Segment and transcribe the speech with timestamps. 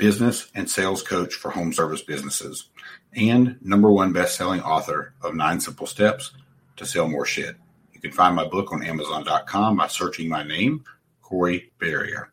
[0.00, 2.70] business and sales coach for home service businesses,
[3.14, 6.32] and number one best-selling author of Nine Simple Steps
[6.76, 7.56] to Sell More Shit.
[7.92, 10.84] You can find my book on Amazon.com by searching my name,
[11.20, 12.28] Corey Berrier.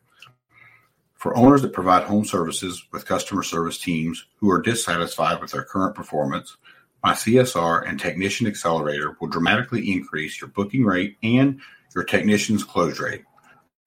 [1.14, 5.64] For owners that provide home services with customer service teams who are dissatisfied with their
[5.64, 6.56] current performance,
[7.04, 11.60] my CSR and Technician Accelerator will dramatically increase your booking rate and
[11.94, 13.24] your technician's close rate,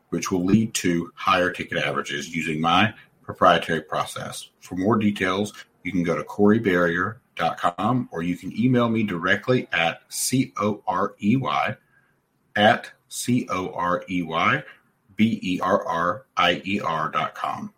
[0.09, 2.93] which will lead to higher ticket averages using my
[3.31, 4.49] proprietary process.
[4.59, 10.01] For more details, you can go to coreyberrier.com or you can email me directly at
[10.09, 11.77] C-O-R-E-Y
[12.57, 14.63] at C-O-R-E-Y
[15.15, 17.73] B-E-R-R-I-E-R dot com.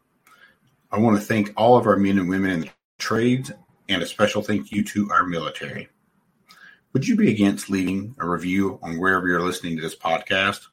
[0.91, 3.51] I want to thank all of our men and women in the trades
[3.89, 5.89] and a special thank you to our military.
[6.93, 10.67] Would you be against leaving a review on wherever you're listening to this podcast?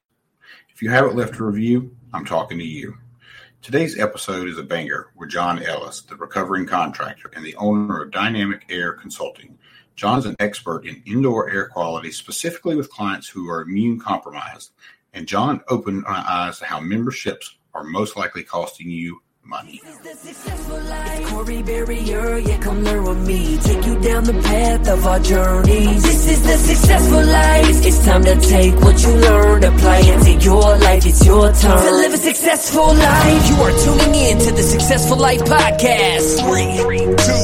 [0.72, 2.96] If you haven't left a review, I'm talking to you.
[3.62, 8.10] Today's episode is a banger with John Ellis, the recovering contractor and the owner of
[8.10, 9.58] Dynamic Air Consulting.
[9.96, 14.72] John's an expert in indoor air quality, specifically with clients who are immune compromised.
[15.12, 19.20] And John opened my eyes to how memberships are most likely costing you
[19.50, 19.80] money.
[21.26, 23.58] Corey Berrier, yeah, come learn with me.
[23.58, 26.02] Take you down the path of our journeys.
[26.02, 27.84] This is the successful life.
[27.84, 31.04] It's time to take what you learned, apply it to your life.
[31.04, 33.50] It's your turn to live a successful life.
[33.50, 36.26] You are tuning in to the Successful Life Podcast.
[36.46, 37.42] Three, two,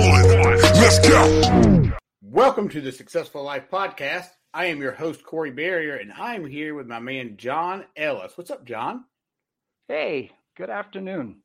[0.00, 1.92] one, let's go.
[2.22, 4.28] Welcome to the Successful Life Podcast.
[4.54, 8.32] I am your host, Corey Berrier, and I'm here with my man, John Ellis.
[8.38, 9.04] What's up, John?
[9.86, 11.36] Hey, Good afternoon.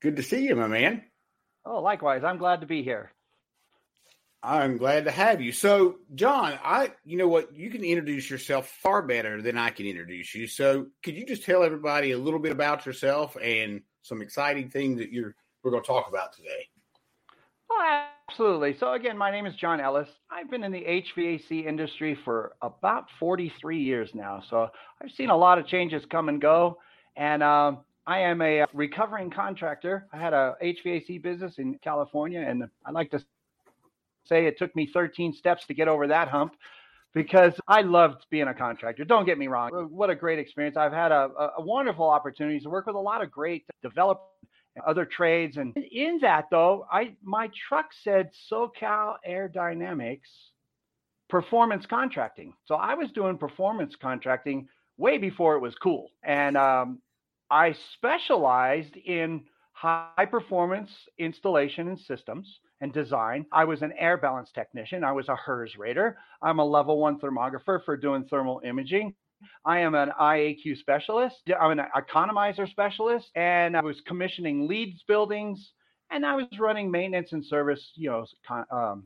[0.00, 1.02] Good to see you, my man.
[1.66, 2.24] Oh, likewise.
[2.24, 3.12] I'm glad to be here.
[4.42, 5.52] I'm glad to have you.
[5.52, 9.86] So, John, I, you know what, you can introduce yourself far better than I can
[9.86, 10.46] introduce you.
[10.46, 14.98] So, could you just tell everybody a little bit about yourself and some exciting things
[14.98, 16.68] that you're we're going to talk about today?
[17.70, 18.76] Oh, absolutely.
[18.78, 20.08] So, again, my name is John Ellis.
[20.30, 24.42] I've been in the HVAC industry for about 43 years now.
[24.48, 24.68] So,
[25.02, 26.78] I've seen a lot of changes come and go.
[27.16, 30.06] And um, I am a recovering contractor.
[30.12, 33.24] I had a HVAC business in California, and I like to
[34.26, 36.54] say it took me 13 steps to get over that hump
[37.14, 39.04] because I loved being a contractor.
[39.04, 39.70] Don't get me wrong.
[39.90, 40.76] What a great experience.
[40.76, 44.24] I've had a, a wonderful opportunity to work with a lot of great developers
[44.86, 45.56] other trades.
[45.56, 50.28] And in that though, I my truck said SoCal Air Dynamics
[51.28, 52.54] performance contracting.
[52.66, 56.08] So I was doing performance contracting way before it was cool.
[56.22, 57.00] And um,
[57.50, 63.46] I specialized in high performance installation and systems and design.
[63.52, 65.04] I was an air balance technician.
[65.04, 66.16] I was a HERS rater.
[66.42, 69.14] I'm a level one thermographer for doing thermal imaging.
[69.64, 71.36] I am an IAQ specialist.
[71.60, 75.72] I'm an economizer specialist, and I was commissioning LEED buildings,
[76.10, 78.26] and I was running maintenance and service, you know,
[78.70, 79.04] um,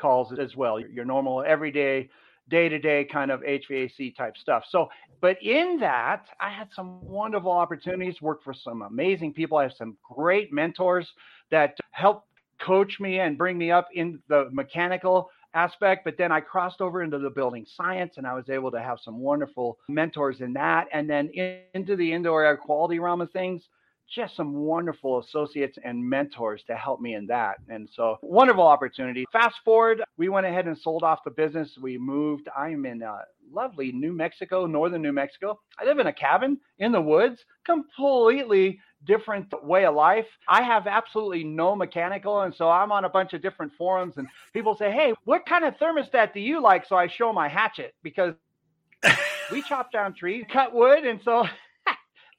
[0.00, 0.80] calls as well.
[0.80, 2.08] Your normal everyday
[2.48, 4.64] day to day kind of HVAC type stuff.
[4.68, 4.88] So,
[5.20, 9.58] but in that, I had some wonderful opportunities, work for some amazing people.
[9.58, 11.08] I have some great mentors
[11.50, 12.26] that help
[12.60, 16.04] coach me and bring me up in the mechanical aspect.
[16.04, 18.98] But then I crossed over into the building science and I was able to have
[19.02, 20.86] some wonderful mentors in that.
[20.92, 23.62] And then in, into the indoor air quality realm of things
[24.12, 27.56] just some wonderful associates and mentors to help me in that.
[27.68, 29.24] And so, wonderful opportunity.
[29.32, 31.76] Fast forward, we went ahead and sold off the business.
[31.80, 32.48] We moved.
[32.56, 33.18] I'm in uh,
[33.52, 35.58] lovely New Mexico, northern New Mexico.
[35.78, 40.26] I live in a cabin in the woods, completely different way of life.
[40.48, 42.42] I have absolutely no mechanical.
[42.42, 45.64] And so I'm on a bunch of different forums and people say, Hey, what kind
[45.64, 46.86] of thermostat do you like?
[46.86, 48.34] So I show my hatchet because
[49.52, 51.04] we chop down trees, cut wood.
[51.04, 51.46] And so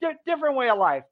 [0.26, 1.04] different way of life.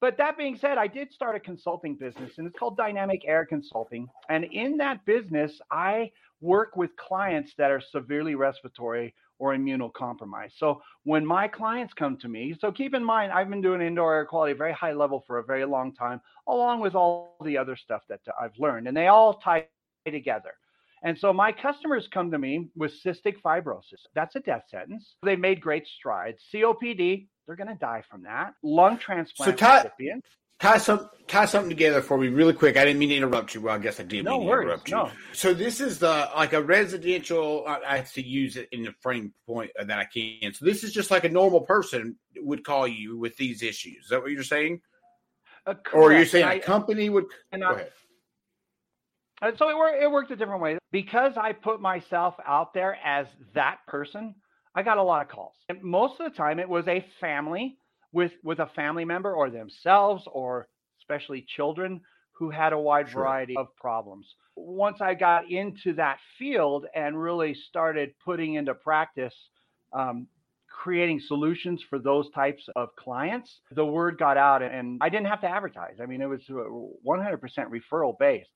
[0.00, 3.44] But that being said, I did start a consulting business and it's called Dynamic Air
[3.44, 4.08] Consulting.
[4.28, 10.52] And in that business, I work with clients that are severely respiratory or immunocompromised.
[10.56, 14.14] So when my clients come to me, so keep in mind, I've been doing indoor
[14.14, 17.76] air quality very high level for a very long time, along with all the other
[17.76, 19.66] stuff that I've learned, and they all tie
[20.06, 20.54] together.
[21.02, 24.02] And so my customers come to me with cystic fibrosis.
[24.14, 25.14] That's a death sentence.
[25.22, 26.42] They made great strides.
[26.52, 28.54] COPD, they're going to die from that.
[28.62, 30.24] Lung transplant so tie, recipient.
[30.60, 32.76] Tie, some, tie something together for me really quick.
[32.76, 33.62] I didn't mean to interrupt you.
[33.62, 34.96] Well, I guess I did no mean worries, to interrupt you.
[34.96, 35.10] No.
[35.32, 37.64] So this is the like a residential.
[37.66, 40.52] I, I have to use it in the frame point that I can.
[40.52, 44.04] So this is just like a normal person would call you with these issues.
[44.04, 44.82] Is that what you're saying?
[45.66, 47.24] Uh, or you're saying I, a company would?
[47.50, 47.92] And go I, ahead.
[49.40, 50.76] And so it worked, it worked a different way.
[50.92, 54.34] Because I put myself out there as that person,
[54.78, 55.56] I got a lot of calls.
[55.68, 57.78] And most of the time it was a family
[58.12, 60.68] with with a family member or themselves or
[61.00, 63.22] especially children who had a wide Sure.
[63.22, 64.36] variety of problems.
[64.54, 69.34] Once I got into that field and really started putting into practice
[69.92, 70.28] um,
[70.68, 75.40] creating solutions for those types of clients, the word got out and I didn't have
[75.40, 75.96] to advertise.
[76.00, 78.50] I mean, it was uh, 100% referral based.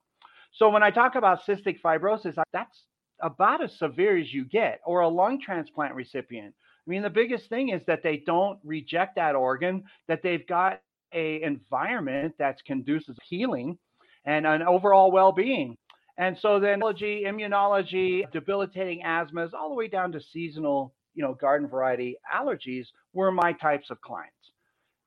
[0.53, 2.83] So when I talk about cystic fibrosis, that's
[3.21, 6.53] about as severe as you get, or a lung transplant recipient.
[6.85, 10.81] I mean, the biggest thing is that they don't reject that organ, that they've got
[11.13, 13.77] a environment that's conducive to healing
[14.25, 15.77] and an overall well-being.
[16.17, 21.33] And so then immunology, immunology, debilitating asthmas, all the way down to seasonal, you know,
[21.33, 24.33] garden variety allergies were my types of clients.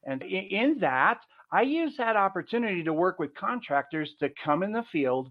[0.04, 1.18] And in, in that,
[1.52, 5.30] I use that opportunity to work with contractors to come in the field,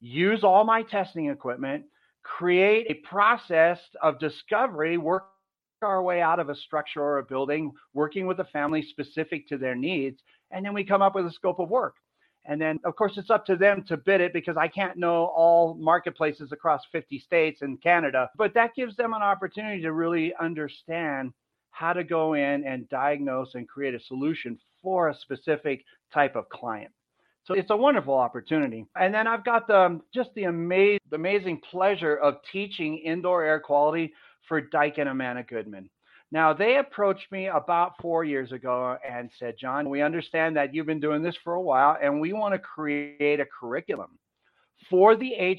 [0.00, 1.84] use all my testing equipment,
[2.22, 5.24] create a process of discovery, work
[5.82, 9.58] our way out of a structure or a building, working with a family specific to
[9.58, 10.20] their needs,
[10.50, 11.96] and then we come up with a scope of work.
[12.44, 15.26] And then, of course, it's up to them to bid it because I can't know
[15.26, 18.30] all marketplaces across 50 states and Canada.
[18.36, 21.32] But that gives them an opportunity to really understand
[21.70, 26.48] how to go in and diagnose and create a solution for a specific type of
[26.48, 26.92] client.
[27.44, 28.86] So it's a wonderful opportunity.
[28.96, 33.60] And then I've got the um, just the amazing amazing pleasure of teaching indoor air
[33.60, 34.12] quality
[34.48, 35.90] for Daikin Amana Goodman.
[36.30, 40.86] Now they approached me about four years ago and said, John, we understand that you've
[40.86, 44.18] been doing this for a while, and we want to create a curriculum
[44.88, 45.58] for the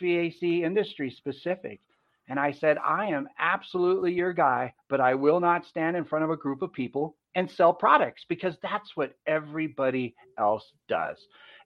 [0.00, 1.80] HVAC industry specific.
[2.28, 6.24] And I said, I am absolutely your guy, but I will not stand in front
[6.24, 11.16] of a group of people and sell products because that's what everybody else does.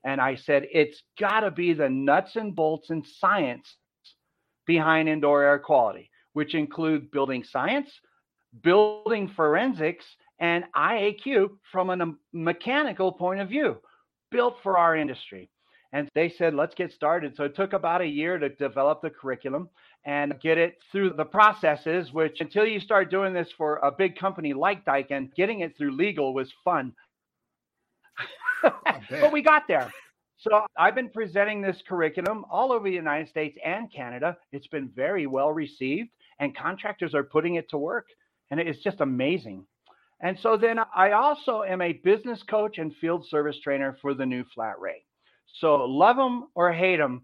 [0.03, 3.75] And I said, it's got to be the nuts and bolts and science
[4.65, 7.89] behind indoor air quality, which include building science,
[8.63, 10.05] building forensics,
[10.39, 13.77] and IAQ from a um, mechanical point of view,
[14.31, 15.49] built for our industry.
[15.93, 17.35] And they said, let's get started.
[17.35, 19.69] So it took about a year to develop the curriculum
[20.05, 24.17] and get it through the processes, which until you start doing this for a big
[24.17, 26.93] company like Daikin, getting it through legal was fun.
[28.63, 29.91] but we got there.
[30.39, 34.37] So I've been presenting this curriculum all over the United States and Canada.
[34.51, 36.09] It's been very well received,
[36.39, 38.07] and contractors are putting it to work.
[38.51, 39.65] And it's just amazing.
[40.21, 44.25] And so then I also am a business coach and field service trainer for the
[44.25, 45.05] new flat rate.
[45.59, 47.23] So love them or hate them,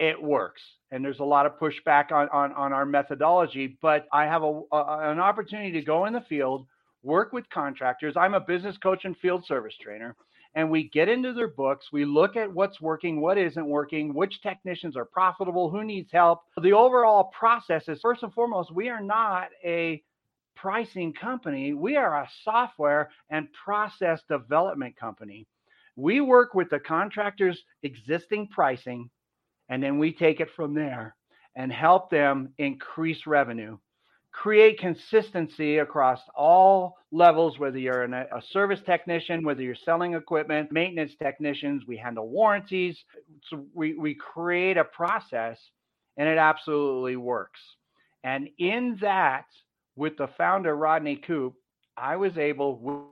[0.00, 0.62] it works.
[0.90, 4.60] And there's a lot of pushback on, on, on our methodology, but I have a,
[4.72, 6.66] a, an opportunity to go in the field,
[7.04, 8.16] work with contractors.
[8.16, 10.16] I'm a business coach and field service trainer.
[10.56, 11.86] And we get into their books.
[11.92, 16.40] We look at what's working, what isn't working, which technicians are profitable, who needs help.
[16.60, 20.02] The overall process is first and foremost, we are not a
[20.56, 21.72] pricing company.
[21.72, 25.46] We are a software and process development company.
[25.94, 29.08] We work with the contractor's existing pricing,
[29.70, 31.16] and then we take it from there
[31.56, 33.78] and help them increase revenue,
[34.32, 40.70] create consistency across all levels, whether you're a, a service technician, whether you're selling equipment,
[40.70, 42.96] maintenance technicians, we handle warranties.
[43.48, 45.58] So we, we create a process
[46.16, 47.60] and it absolutely works.
[48.24, 49.46] And in that,
[49.96, 51.54] with the founder, Rodney Koop,
[51.96, 53.10] I was able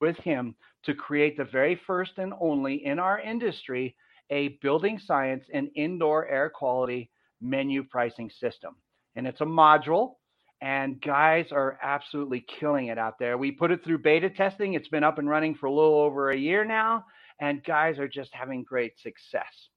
[0.00, 3.94] with him to create the very first and only in our industry
[4.32, 7.10] a building science and indoor air quality
[7.40, 8.74] menu pricing system.
[9.14, 10.14] And it's a module,
[10.62, 13.36] and guys are absolutely killing it out there.
[13.36, 14.72] We put it through beta testing.
[14.72, 17.04] It's been up and running for a little over a year now,
[17.40, 19.68] and guys are just having great success.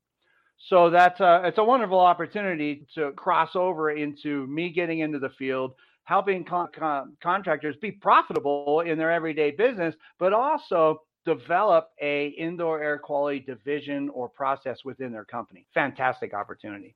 [0.70, 5.32] So that's a, it's a wonderful opportunity to cross over into me getting into the
[5.38, 5.74] field,
[6.06, 12.82] helping con- con- contractors be profitable in their everyday business, but also develop a indoor
[12.82, 15.66] air quality division or process within their company.
[15.74, 16.96] Fantastic opportunity.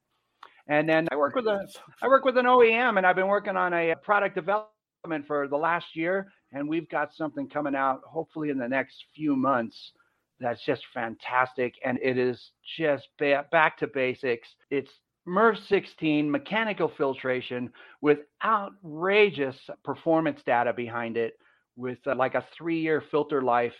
[0.67, 1.67] And then I work with a
[2.01, 5.57] I work with an OEM and I've been working on a product development for the
[5.57, 9.93] last year and we've got something coming out hopefully in the next few months
[10.39, 14.47] that's just fantastic and it is just ba- back to basics.
[14.69, 14.91] It's
[15.27, 17.71] MERV 16 mechanical filtration
[18.01, 21.33] with outrageous performance data behind it
[21.75, 23.73] with uh, like a 3-year filter life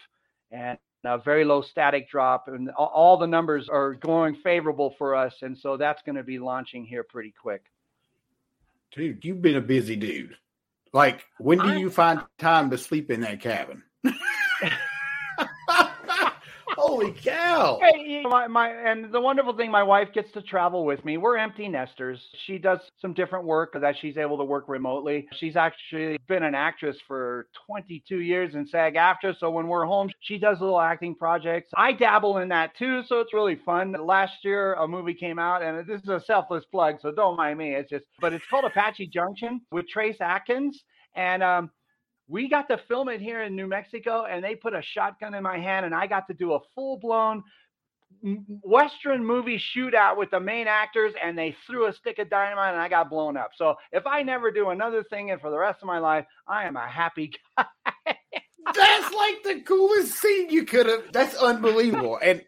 [0.51, 5.33] and a very low static drop, and all the numbers are going favorable for us.
[5.41, 7.63] And so that's going to be launching here pretty quick.
[8.91, 10.35] Dude, you've been a busy dude.
[10.91, 13.83] Like, when do I, you find time to sleep in that cabin?
[17.23, 17.79] Cow!
[17.81, 21.17] Hey, my, my and the wonderful thing, my wife gets to travel with me.
[21.17, 22.19] We're empty nesters.
[22.45, 25.27] She does some different work that she's able to work remotely.
[25.37, 29.39] She's actually been an actress for 22 years in SAG-AFTRA.
[29.39, 31.69] So when we're home, she does little acting projects.
[31.75, 33.95] I dabble in that too, so it's really fun.
[33.99, 37.57] Last year, a movie came out, and this is a selfless plug, so don't mind
[37.59, 37.75] me.
[37.75, 40.83] It's just, but it's called Apache Junction with Trace Adkins.
[41.15, 41.71] and um,
[42.29, 45.43] we got to film it here in New Mexico, and they put a shotgun in
[45.43, 47.43] my hand, and I got to do a full blown
[48.21, 52.81] Western movie shootout with the main actors, and they threw a stick of dynamite, and
[52.81, 53.51] I got blown up.
[53.55, 56.65] So if I never do another thing, and for the rest of my life, I
[56.65, 57.65] am a happy guy.
[58.05, 61.11] that's like the coolest scene you could have.
[61.11, 62.19] That's unbelievable.
[62.21, 62.43] And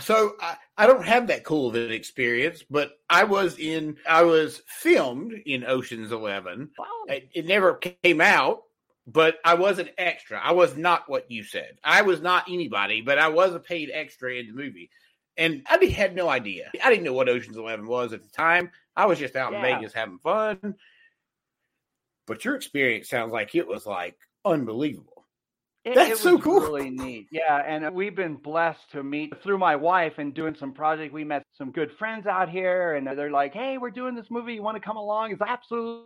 [0.00, 4.22] so I, I, don't have that cool of an experience, but I was in, I
[4.22, 6.70] was filmed in Ocean's Eleven.
[6.78, 6.86] Wow.
[7.08, 8.62] It, it never came out,
[9.12, 10.40] but I was an extra.
[10.42, 11.78] I was not what you said.
[11.82, 14.90] I was not anybody, but I was a paid extra in the movie.
[15.36, 16.70] And I had no idea.
[16.82, 18.70] I didn't know what Ocean's Eleven was at the time.
[18.96, 19.58] I was just out yeah.
[19.58, 20.74] in Vegas having fun.
[22.26, 25.26] But your experience sounds like it was like unbelievable.
[25.84, 26.60] It, That's it so cool.
[26.60, 27.28] Really neat.
[27.32, 31.14] Yeah, and uh, we've been blessed to meet through my wife and doing some project.
[31.14, 34.52] We met some good friends out here, and they're like, "Hey, we're doing this movie.
[34.52, 36.04] You want to come along?" It's absolutely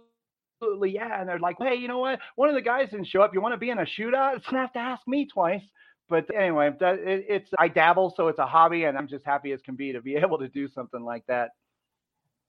[0.61, 1.21] absolutely yeah.
[1.21, 2.21] And they're like, hey, you know what?
[2.37, 3.35] One of the guys didn't show up.
[3.35, 4.37] You want to be in a shootout?
[4.37, 5.63] It's gonna have to ask me twice.
[6.09, 9.53] But anyway, that, it, it's I dabble, so it's a hobby, and I'm just happy
[9.53, 11.51] as can be to be able to do something like that.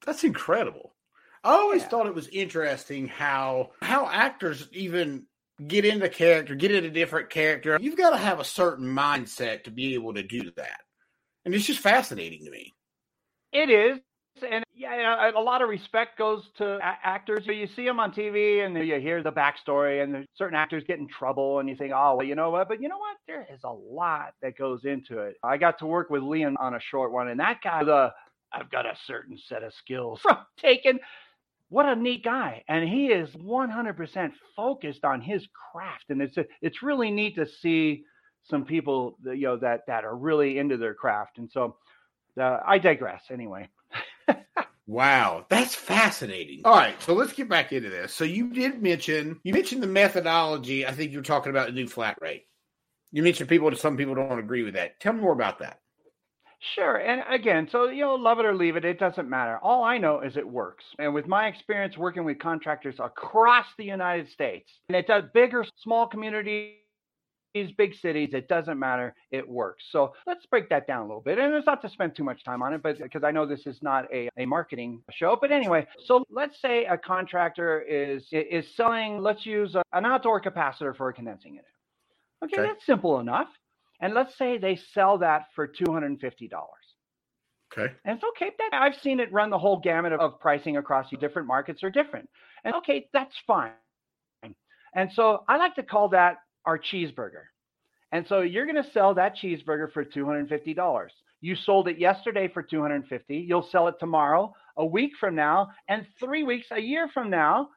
[0.06, 0.94] That's incredible.
[1.44, 1.90] I always yeah.
[1.90, 5.26] thought it was interesting how how actors even
[5.66, 7.78] get into character, get into different character.
[7.80, 10.82] You've got to have a certain mindset to be able to do that,
[11.46, 12.74] and it's just fascinating to me.
[13.54, 14.00] It is,
[14.42, 17.46] and yeah, a lot of respect goes to actors.
[17.48, 21.08] You see them on TV and you hear the backstory, and certain actors get in
[21.08, 22.68] trouble, and you think, oh, well, you know what?
[22.68, 23.18] But you know what?
[23.28, 25.36] There is a lot that goes into it.
[25.44, 28.12] I got to work with Liam on a short one, and that guy, the
[28.54, 31.00] I've got a certain set of skills from taking.
[31.70, 36.84] What a neat guy, and he is 100% focused on his craft, and it's it's
[36.84, 38.04] really neat to see
[38.44, 41.78] some people, you know, that that are really into their craft, and so.
[42.40, 43.70] Uh, I digress anyway.
[44.88, 46.62] Wow, that's fascinating.
[46.64, 48.14] All right, so let's get back into this.
[48.14, 50.86] So you did mention you mentioned the methodology.
[50.86, 52.46] I think you were talking about the new flat rate.
[53.12, 53.74] You mentioned people.
[53.76, 55.00] Some people don't agree with that.
[55.00, 55.80] Tell me more about that.
[56.74, 56.98] Sure.
[56.98, 59.60] And again, so you know, love it or leave it, it doesn't matter.
[59.62, 60.84] All I know is it works.
[61.00, 65.66] And with my experience working with contractors across the United States, and it does bigger,
[65.84, 66.76] small communities
[67.56, 69.16] these big cities, it doesn't matter.
[69.32, 69.86] It works.
[69.92, 71.40] So let's break that down a little bit.
[71.40, 73.66] And it's not to spend too much time on it, but because I know this
[73.66, 75.38] is not a, a marketing show.
[75.40, 80.42] But anyway, so let's say a contractor is is selling, let's use a, an outdoor
[80.42, 81.66] capacitor for a condensing unit.
[82.44, 83.48] Okay, okay, that's simple enough.
[84.02, 86.20] And let's say they sell that for $250.
[87.78, 87.94] Okay.
[88.04, 88.52] And it's okay.
[88.58, 91.84] That I've seen it run the whole gamut of, of pricing across the different markets
[91.84, 92.30] are different.
[92.66, 93.72] And okay, that's fine.
[94.96, 97.44] And so I like to call that our cheeseburger.
[98.12, 101.08] And so you're going to sell that cheeseburger for $250.
[101.42, 103.36] You sold it yesterday for 250.
[103.36, 107.70] You'll sell it tomorrow, a week from now, and 3 weeks, a year from now,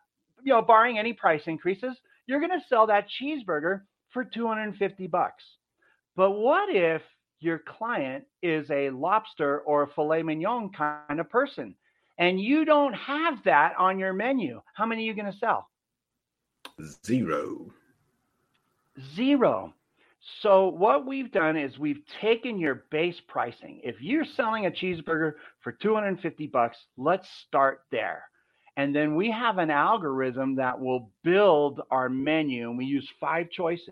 [0.43, 5.43] you know, barring any price increases, you're going to sell that cheeseburger for 250 bucks.
[6.15, 7.03] But what if
[7.41, 11.75] your client is a lobster or a filet mignon kind of person
[12.19, 14.61] and you don't have that on your menu?
[14.75, 15.69] How many are you going to sell?
[17.05, 17.71] Zero.
[19.15, 19.75] Zero.
[20.43, 23.81] So what we've done is we've taken your base pricing.
[23.85, 28.25] If you're selling a cheeseburger for 250 bucks, let's start there.
[28.77, 33.51] And then we have an algorithm that will build our menu and we use five
[33.51, 33.91] choices.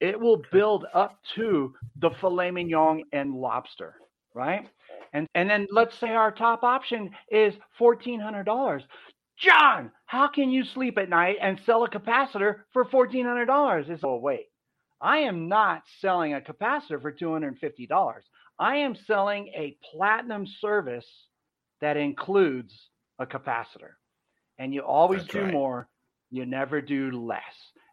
[0.00, 3.94] It will build up to the filet mignon and lobster,
[4.34, 4.68] right?
[5.12, 8.82] And and then let's say our top option is $1400.
[9.40, 13.88] John, how can you sleep at night and sell a capacitor for $1,400?
[13.88, 14.46] It's, oh, wait,
[15.00, 18.12] I am not selling a capacitor for $250.
[18.58, 21.06] I am selling a platinum service
[21.80, 22.72] that includes
[23.20, 23.92] a capacitor.
[24.58, 25.52] And you always That's do right.
[25.52, 25.88] more,
[26.30, 27.42] you never do less.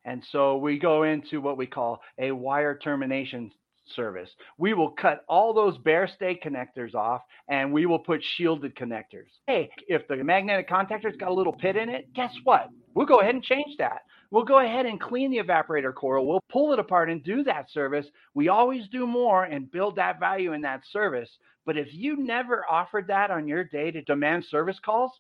[0.04, 3.52] And so we go into what we call a wire termination
[3.96, 4.30] service.
[4.58, 9.30] We will cut all those bare stay connectors off and we will put shielded connectors.
[9.48, 12.70] Hey, if the magnetic contactor's got a little pit in it, guess what?
[12.94, 14.02] We'll go ahead and change that.
[14.32, 16.26] We'll go ahead and clean the evaporator coil.
[16.26, 18.08] We'll pull it apart and do that service.
[18.34, 21.30] We always do more and build that value in that service.
[21.66, 25.12] But if you never offered that on your day to demand service calls,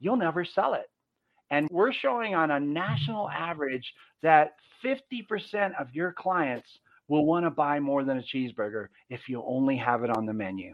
[0.00, 0.90] you'll never sell it.
[1.50, 4.54] And we're showing on a national average that
[4.84, 6.68] 50% of your clients
[7.08, 10.32] will want to buy more than a cheeseburger if you only have it on the
[10.32, 10.72] menu.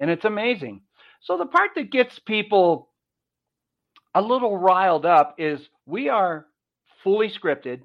[0.00, 0.82] And it's amazing.
[1.20, 2.88] So the part that gets people
[4.14, 6.46] a little riled up is we are
[7.02, 7.80] fully scripted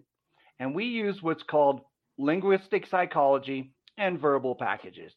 [0.60, 1.82] and we use what's called
[2.18, 5.14] linguistic psychology and verbal packages.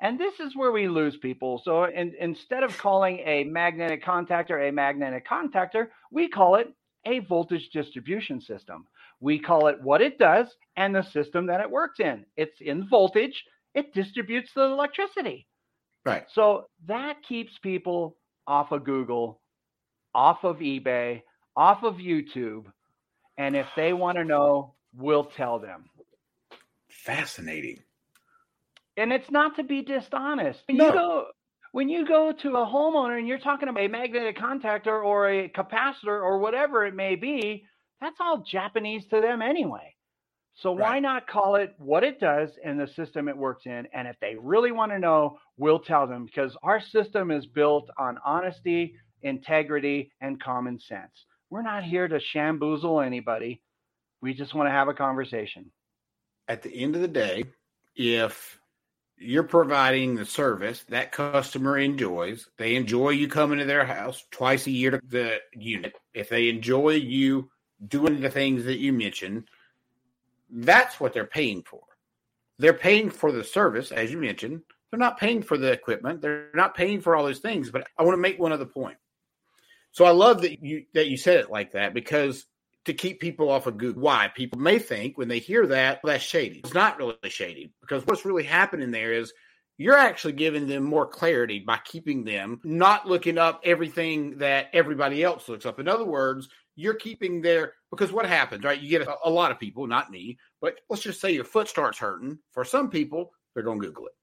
[0.00, 1.62] And this is where we lose people.
[1.64, 6.68] So in, instead of calling a magnetic contactor a magnetic contactor, we call it
[7.06, 8.86] a voltage distribution system.
[9.24, 12.26] We call it what it does and the system that it works in.
[12.36, 13.42] It's in voltage,
[13.74, 15.46] it distributes the electricity.
[16.04, 16.26] Right.
[16.34, 19.40] So that keeps people off of Google,
[20.14, 21.22] off of eBay,
[21.56, 22.66] off of YouTube.
[23.38, 25.86] And if they want to know, we'll tell them.
[26.90, 27.78] Fascinating.
[28.98, 30.60] And it's not to be dishonest.
[30.66, 30.86] When No.
[30.88, 31.26] you go
[31.72, 35.48] when you go to a homeowner and you're talking about a magnetic contactor or a
[35.48, 37.66] capacitor or whatever it may be,
[38.04, 39.94] that's all Japanese to them anyway.
[40.56, 43.88] So why not call it what it does and the system it works in?
[43.92, 47.90] And if they really want to know, we'll tell them because our system is built
[47.98, 51.10] on honesty, integrity, and common sense.
[51.50, 53.62] We're not here to shamboozle anybody.
[54.20, 55.72] We just want to have a conversation.
[56.46, 57.44] At the end of the day,
[57.96, 58.58] if
[59.18, 64.66] you're providing the service that customer enjoys, they enjoy you coming to their house twice
[64.66, 65.94] a year to the unit.
[66.12, 67.50] If they enjoy you
[67.86, 69.44] doing the things that you mentioned,
[70.50, 71.82] that's what they're paying for.
[72.58, 74.62] They're paying for the service, as you mentioned.
[74.90, 76.20] They're not paying for the equipment.
[76.20, 77.70] They're not paying for all those things.
[77.70, 78.96] But I want to make one other point.
[79.90, 82.46] So I love that you that you said it like that because
[82.84, 84.02] to keep people off of Google.
[84.02, 84.30] Why?
[84.34, 86.60] People may think when they hear that that's shady.
[86.60, 89.32] It's not really shady because what's really happening there is
[89.78, 95.22] you're actually giving them more clarity by keeping them not looking up everything that everybody
[95.22, 95.80] else looks up.
[95.80, 98.80] In other words, you're keeping their because what happens, right?
[98.80, 101.68] You get a, a lot of people, not me, but let's just say your foot
[101.68, 102.38] starts hurting.
[102.52, 104.14] For some people, they're going to Google it,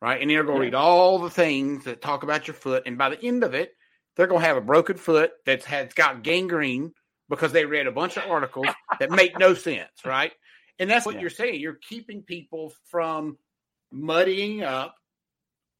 [0.00, 0.20] right?
[0.20, 0.66] And they're going to Yeah.
[0.66, 3.72] read all the things that talk about your foot, and by the end of it,
[4.16, 6.92] they're going to have a broken foot that's has got gangrene
[7.28, 10.32] because they read a bunch of articles that make no sense, right?
[10.78, 11.20] And that's what Yeah.
[11.22, 11.60] you're saying.
[11.60, 13.38] You're keeping people from
[13.92, 14.96] muddying up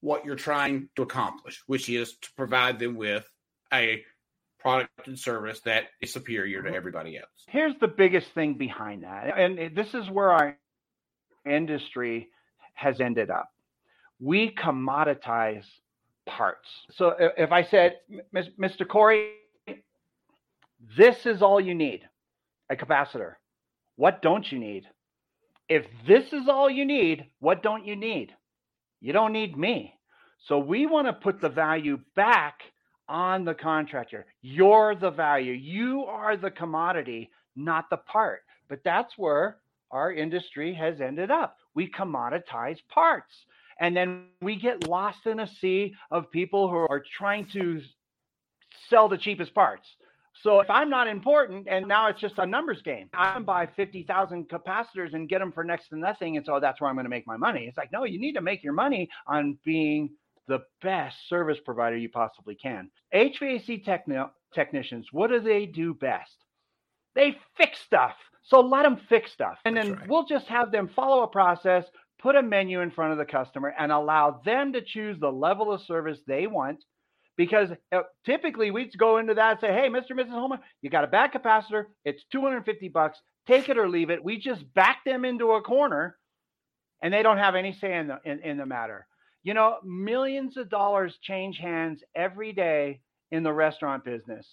[0.00, 3.28] what you're trying to accomplish, which is to provide them with
[3.72, 4.04] a
[4.64, 7.28] product and service that is superior to everybody else.
[7.46, 9.38] Here's the biggest thing behind that.
[9.38, 10.56] And this is where our
[11.44, 12.30] industry
[12.72, 13.50] has ended up.
[14.18, 15.66] We commoditize
[16.26, 16.66] parts.
[16.92, 17.96] So if I said,
[18.34, 18.88] Mr.
[18.88, 19.32] Corey,
[20.96, 22.08] this is all you need
[22.70, 23.34] a capacitor.
[23.96, 24.84] What don't you need?
[25.68, 28.34] If this is all you need, what don't you need?
[29.02, 29.94] You don't need me.
[30.46, 32.62] So we want to put the value back
[33.08, 34.26] on the contractor.
[34.42, 35.52] You're the value.
[35.52, 38.42] You are the commodity, not the part.
[38.68, 39.58] But that's where
[39.90, 41.56] our industry has ended up.
[41.74, 43.32] We commoditize parts.
[43.80, 47.80] And then we get lost in a sea of people who are trying to
[48.88, 49.86] sell the cheapest parts.
[50.42, 53.66] So if I'm not important and now it's just a numbers game, I can buy
[53.66, 56.36] 50,000 capacitors and get them for next to nothing.
[56.36, 57.66] And so that's where I'm going to make my money.
[57.66, 60.10] It's like, no, you need to make your money on being
[60.48, 62.90] the best service provider you possibly can.
[63.14, 66.36] HVAC techni- technicians, what do they do best?
[67.14, 68.14] They fix stuff.
[68.42, 69.58] So let them fix stuff.
[69.64, 70.08] And That's then right.
[70.08, 71.84] we'll just have them follow a process,
[72.20, 75.72] put a menu in front of the customer, and allow them to choose the level
[75.72, 76.84] of service they want.
[77.36, 80.10] Because uh, typically we'd go into that and say, hey, Mr.
[80.10, 80.30] and Mrs.
[80.30, 81.86] Homer, you got a bad capacitor.
[82.04, 83.18] It's 250 bucks.
[83.48, 84.22] Take it or leave it.
[84.22, 86.16] We just back them into a corner
[87.02, 89.06] and they don't have any say in the, in, in the matter.
[89.44, 94.46] You know, millions of dollars change hands every day in the restaurant business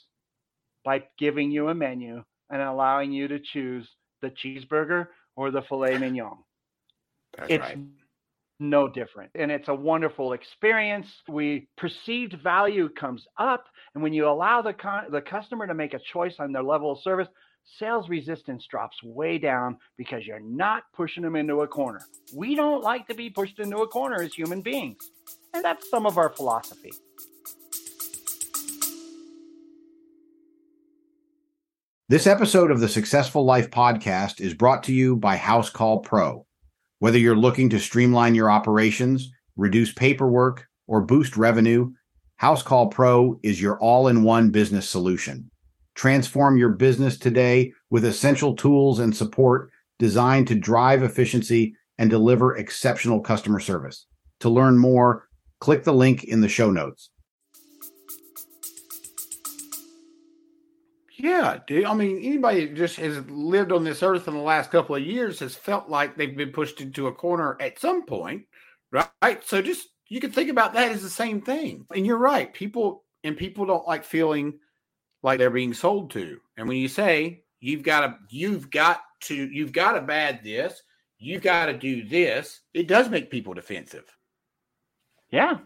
[0.84, 3.88] by giving you a menu and allowing you to choose
[4.22, 6.38] the cheeseburger or the filet mignon.
[7.38, 7.78] That's it's right.
[8.60, 9.32] no different.
[9.36, 11.08] And it's a wonderful experience.
[11.30, 13.66] We perceived value comes up.
[13.94, 16.92] And when you allow the, con- the customer to make a choice on their level
[16.92, 17.30] of service,
[17.80, 22.02] sales resistance drops way down because you're not pushing them into a corner.
[22.34, 25.12] We don't like to be pushed into a corner as human beings.
[25.54, 26.92] And that's some of our philosophy.
[32.10, 36.46] This episode of the Successful Life podcast is brought to you by Housecall Pro.
[37.00, 41.94] Whether you're looking to streamline your operations, reduce paperwork, or boost revenue,
[42.42, 45.51] Housecall Pro is your all in one business solution.
[46.02, 52.56] Transform your business today with essential tools and support designed to drive efficiency and deliver
[52.56, 54.08] exceptional customer service.
[54.40, 55.28] To learn more,
[55.60, 57.12] click the link in the show notes.
[61.20, 61.86] Yeah, dude.
[61.86, 65.04] I mean, anybody that just has lived on this earth in the last couple of
[65.04, 68.48] years has felt like they've been pushed into a corner at some point,
[68.92, 69.44] right?
[69.46, 71.86] So just you can think about that as the same thing.
[71.96, 72.52] And you're right.
[72.52, 74.58] People and people don't like feeling
[75.24, 76.40] like they're being sold to.
[76.58, 80.82] And when you say you've got to, you've got to, you've got to bad this,
[81.20, 84.06] you've got to do this, it does make people defensive.
[85.32, 85.60] Yeah,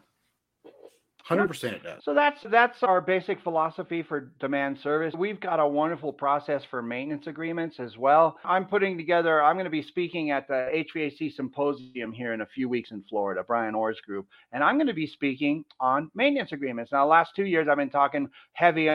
[1.26, 2.04] Hundred percent, it does.
[2.04, 5.16] So that's that's our basic philosophy for demand service.
[5.16, 8.38] We've got a wonderful process for maintenance agreements as well.
[8.46, 9.42] I'm putting together.
[9.42, 13.04] I'm going to be speaking at the HVAC symposium here in a few weeks in
[13.10, 16.92] Florida, Bryan Orr's group, and I'm going to be speaking on maintenance agreements.
[16.92, 18.88] Now, the last two years I've been talking heavy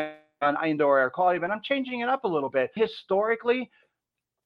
[0.43, 2.71] on indoor air quality, but I'm changing it up a little bit.
[2.75, 3.71] Historically,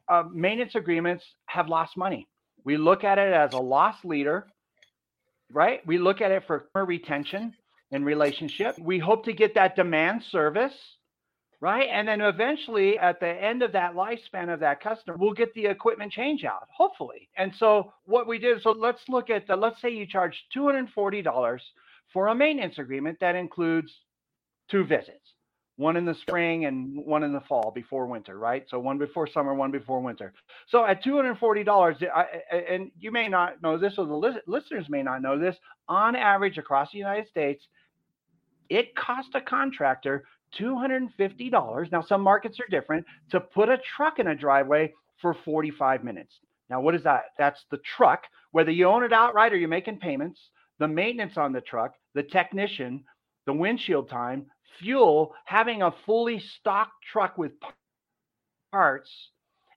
[0.09, 2.29] uh, maintenance agreements have lost money.
[2.65, 4.47] We look at it as a loss leader,
[5.53, 5.87] right?
[5.87, 7.55] We look at it for retention
[7.93, 8.79] and relationship.
[8.79, 10.75] We hope to get that demand service,
[11.61, 11.89] right?
[11.91, 15.67] And then eventually at the end of that lifespan of that customer, we'll get the
[15.67, 17.29] equipment change out, hopefully.
[17.37, 21.59] And so what we did, so let's look at the, let's say you charge $240
[22.13, 23.93] for a maintenance agreement that includes
[24.71, 25.34] two visits.
[25.77, 28.65] One in the spring and one in the fall before winter, right?
[28.69, 30.33] So one before summer, one before winter.
[30.69, 32.09] So at $240,
[32.71, 35.57] and you may not know this, or the listeners may not know this,
[35.89, 37.67] on average across the United States,
[38.69, 40.25] it cost a contractor
[40.59, 41.91] $250.
[41.91, 46.39] Now, some markets are different to put a truck in a driveway for 45 minutes.
[46.71, 47.25] Now, what is that?
[47.37, 50.41] That's the truck, whether you own it outright or you're making payments,
[50.79, 53.05] the maintenance on the truck, the technician,
[53.47, 54.47] the windshield time,
[54.79, 57.53] fuel, having a fully stocked truck with
[58.73, 59.11] parts,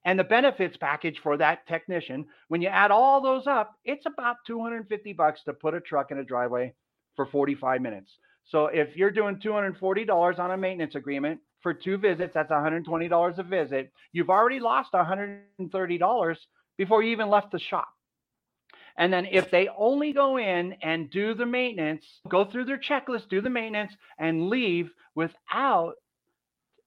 [0.04, 2.26] and the benefits package for that technician.
[2.48, 6.18] When you add all those up, it's about 250 bucks to put a truck in
[6.18, 6.72] a driveway
[7.16, 8.10] for 45 minutes.
[8.46, 13.42] So if you're doing $240 on a maintenance agreement for two visits, that's $120 a
[13.42, 13.92] visit.
[14.12, 16.36] You've already lost $130
[16.78, 17.88] before you even left the shop.
[18.98, 23.28] And then if they only go in and do the maintenance, go through their checklist,
[23.28, 25.94] do the maintenance, and leave without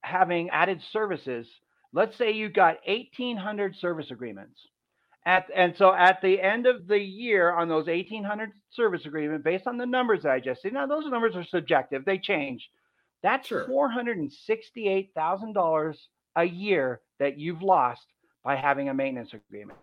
[0.02, 1.47] having added services,
[1.93, 4.60] let's say you got 1,800 service agreements.
[5.26, 9.67] At, and so at the end of the year on those 1800 service agreement, based
[9.67, 12.69] on the numbers that I just said, now those numbers are subjective, they change.
[13.24, 13.69] That's sure.
[13.69, 15.95] $468,000
[16.36, 18.06] a year that you've lost
[18.43, 19.80] by having a maintenance agreement.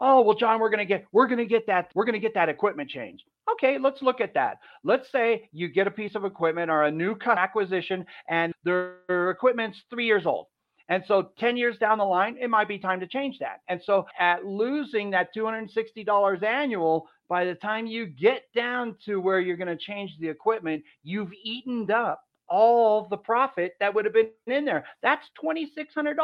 [0.00, 2.20] Oh, well, John, we're going to get, we're going to get that, we're going to
[2.20, 3.24] get that equipment change.
[3.52, 4.58] Okay, let's look at that.
[4.84, 9.82] Let's say you get a piece of equipment or a new acquisition and their equipment's
[9.90, 10.46] three years old.
[10.88, 13.60] And so 10 years down the line, it might be time to change that.
[13.68, 19.40] And so at losing that $260 annual, by the time you get down to where
[19.40, 24.14] you're going to change the equipment, you've eaten up all the profit that would have
[24.14, 24.86] been in there.
[25.02, 26.14] That's $2,600.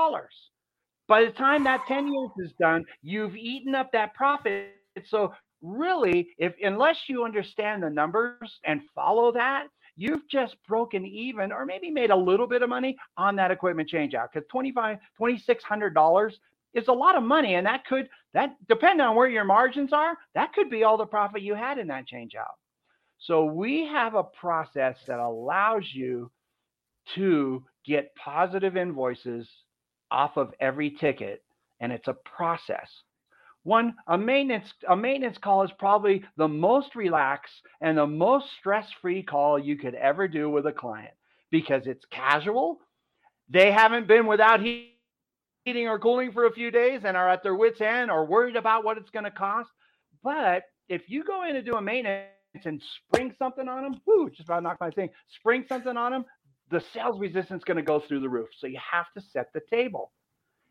[1.06, 4.74] By the time that 10 years is done, you've eaten up that profit.
[5.06, 11.52] So really, if unless you understand the numbers and follow that, you've just broken even
[11.52, 14.98] or maybe made a little bit of money on that equipment change out because 25
[15.20, 16.32] $2600
[16.74, 20.16] is a lot of money and that could that depending on where your margins are
[20.34, 22.56] that could be all the profit you had in that change out
[23.18, 26.30] so we have a process that allows you
[27.14, 29.48] to get positive invoices
[30.10, 31.42] off of every ticket
[31.80, 32.88] and it's a process
[33.64, 39.22] one, a maintenance a maintenance call is probably the most relaxed and the most stress-free
[39.22, 41.14] call you could ever do with a client
[41.50, 42.80] because it's casual.
[43.48, 47.54] They haven't been without heating or cooling for a few days and are at their
[47.54, 49.70] wits end or worried about what it's going to cost.
[50.22, 52.26] But if you go in and do a maintenance
[52.66, 55.08] and spring something on them, whoo, just about knocked my thing.
[55.36, 56.26] Spring something on them,
[56.70, 58.48] the sales resistance is going to go through the roof.
[58.59, 60.12] So you have to set the table.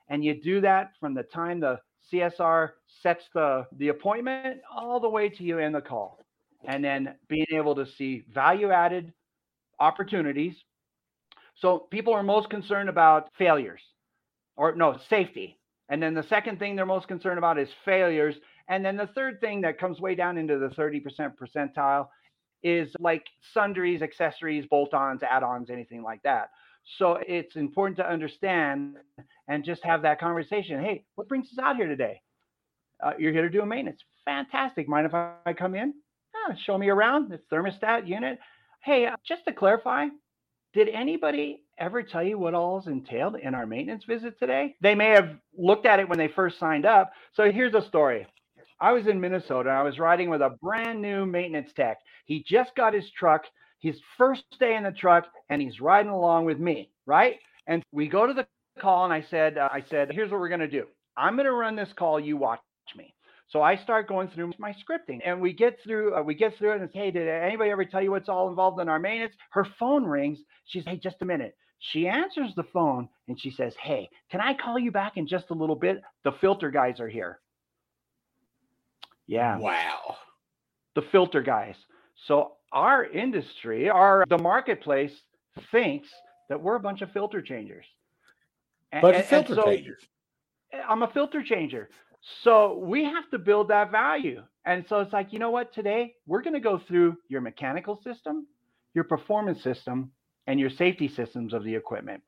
[0.10, 1.80] And you do that from the time the
[2.14, 6.20] CSR sets the, the appointment all the way to you in the call.
[6.68, 9.14] And then being able to see value added
[9.80, 10.56] opportunities.
[11.56, 13.82] So people are most concerned about failures.
[14.58, 15.60] or no, safety.
[15.90, 18.36] And then the second thing they're most concerned about is failures.
[18.70, 21.04] And then the third thing that comes way down into the 30%
[21.38, 22.08] percentile
[22.64, 26.50] is like sundries, accessories, bolt ons, add ons, anything like that.
[26.98, 28.96] So it's important to understand
[29.48, 30.82] and just have that conversation.
[30.84, 32.22] Hey, what brings us out here today?
[33.04, 34.02] Uh, you're here to do a maintenance.
[34.26, 34.88] Fantastic.
[34.88, 35.94] Mind if I come in?
[36.48, 38.40] Yeah, show me around the thermostat unit.
[38.82, 40.08] Hey, uh, just to clarify,
[40.74, 44.76] did anybody ever tell you what all is entailed in our maintenance visit today?
[44.82, 47.12] They may have looked at it when they first signed up.
[47.34, 48.28] So here's a story.
[48.84, 49.70] I was in Minnesota.
[49.70, 52.00] I was riding with a brand new maintenance tech.
[52.26, 53.46] He just got his truck,
[53.80, 57.38] his first day in the truck, and he's riding along with me, right?
[57.68, 58.46] And we go to the
[58.82, 60.88] call, and I said, uh, I said, here's what we're gonna do.
[61.18, 62.20] I'm gonna run this call.
[62.20, 62.60] You watch
[62.98, 63.16] me.
[63.48, 66.16] So I start going through my scripting, and we get through.
[66.18, 68.50] Uh, we get through it, and say, hey, did anybody ever tell you what's all
[68.50, 69.36] involved in our maintenance?
[69.52, 70.40] Her phone rings.
[70.66, 71.56] She's, hey, just a minute.
[71.80, 75.52] She answers the phone and she says, Hey, can I call you back in just
[75.52, 76.02] a little bit?
[76.24, 77.42] The filter guys are here.
[79.28, 79.58] Yeah.
[79.58, 80.18] Wow.
[80.96, 81.76] The filter guys.
[82.28, 85.14] So our industry, our the marketplace
[85.72, 86.10] thinks
[86.50, 87.86] that we're a bunch of filter changers.
[89.02, 90.02] But and, filter so changers.
[90.88, 91.90] I'm a filter changer.
[92.44, 94.42] So we have to build that value.
[94.66, 98.00] And so it's like, you know what, today we're going to go through your mechanical
[98.02, 98.48] system,
[98.94, 100.12] your performance system,
[100.48, 102.22] and your safety systems of the equipment.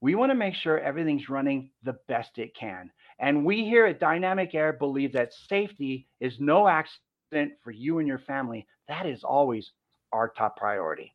[0.00, 2.90] We want to make sure everything's running the best it can.
[3.22, 8.08] And we here at Dynamic Air believe that safety is no accident for you and
[8.08, 8.66] your family.
[8.88, 9.70] That is always
[10.12, 11.14] our top priority.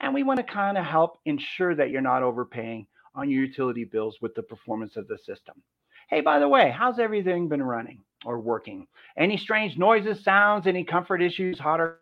[0.00, 3.84] And we want to kind of help ensure that you're not overpaying on your utility
[3.84, 5.62] bills with the performance of the system.
[6.08, 8.86] Hey, by the way, how's everything been running or working?
[9.18, 12.00] Any strange noises, sounds, any comfort issues, hot or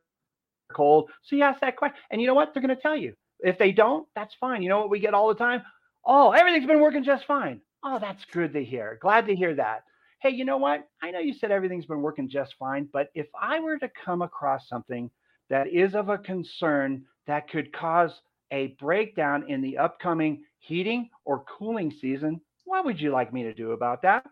[0.72, 1.10] cold?
[1.22, 1.98] So you ask that question.
[2.12, 2.54] And you know what?
[2.54, 3.14] They're going to tell you.
[3.40, 4.62] If they don't, that's fine.
[4.62, 5.62] You know what we get all the time?
[6.04, 7.60] Oh, everything's been working just fine.
[7.82, 8.98] Oh, that's good to hear.
[9.00, 9.84] Glad to hear that.
[10.20, 10.86] Hey, you know what?
[11.02, 14.20] I know you said everything's been working just fine, but if I were to come
[14.20, 15.10] across something
[15.48, 21.44] that is of a concern that could cause a breakdown in the upcoming heating or
[21.44, 24.26] cooling season, what would you like me to do about that?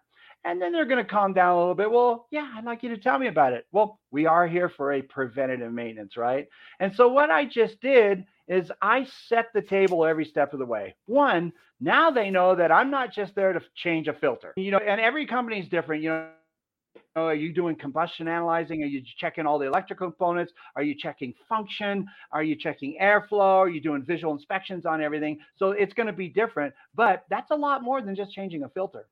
[0.45, 1.91] And then they're going to calm down a little bit.
[1.91, 3.67] Well, yeah, I'd like you to tell me about it.
[3.73, 6.49] Well, we are here for a preventative maintenance, right?
[6.81, 10.67] And so what I just did is I set the table every step of the
[10.67, 10.95] way.
[11.07, 14.55] One, now they know that I'm not just there to change a filter.
[14.57, 16.03] You know, and every company is different.
[16.03, 16.29] You know,
[17.17, 18.83] are you doing combustion analyzing?
[18.83, 20.53] Are you checking all the electrical components?
[20.77, 22.07] Are you checking function?
[22.33, 23.41] Are you checking airflow?
[23.41, 25.39] Are you doing visual inspections on everything?
[25.57, 28.69] So it's going to be different, but that's a lot more than just changing a
[28.69, 29.09] filter.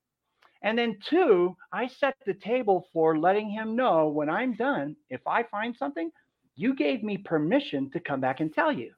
[0.63, 5.21] And then two, I set the table for letting him know when I'm done, if
[5.27, 6.11] I find something,
[6.55, 8.93] you gave me permission to come back and tell you.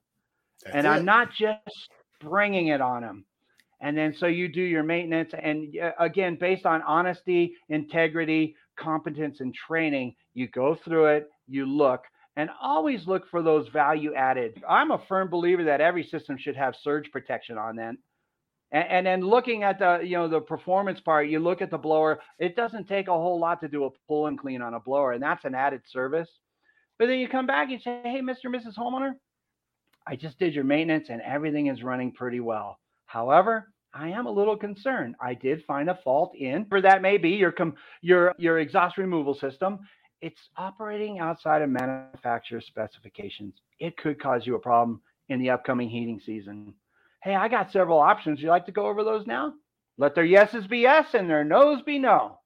[0.64, 0.90] That's and it.
[0.90, 1.90] I'm not just
[2.20, 3.24] bringing it on him.
[3.80, 5.32] And then so you do your maintenance.
[5.40, 11.66] And uh, again, based on honesty, integrity, competence, and training, you go through it, you
[11.66, 12.02] look,
[12.36, 14.62] and always look for those value added.
[14.68, 17.98] I'm a firm believer that every system should have surge protection on them.
[18.72, 21.78] And, and then looking at the you know the performance part, you look at the
[21.78, 22.20] blower.
[22.38, 25.12] It doesn't take a whole lot to do a pull and clean on a blower,
[25.12, 26.28] and that's an added service.
[26.98, 28.44] But then you come back and say, "Hey, Mr.
[28.44, 28.76] and Mrs.
[28.76, 29.12] Homeowner,
[30.08, 32.78] I just did your maintenance and everything is running pretty well.
[33.04, 35.16] However, I am a little concerned.
[35.20, 38.96] I did find a fault in, or that may be your com- your your exhaust
[38.96, 39.80] removal system.
[40.22, 43.54] It's operating outside of manufacturer specifications.
[43.80, 46.74] It could cause you a problem in the upcoming heating season.
[47.22, 48.40] Hey, I got several options.
[48.40, 49.54] You like to go over those now?
[49.98, 52.38] Let their yeses be yes and their nos be no.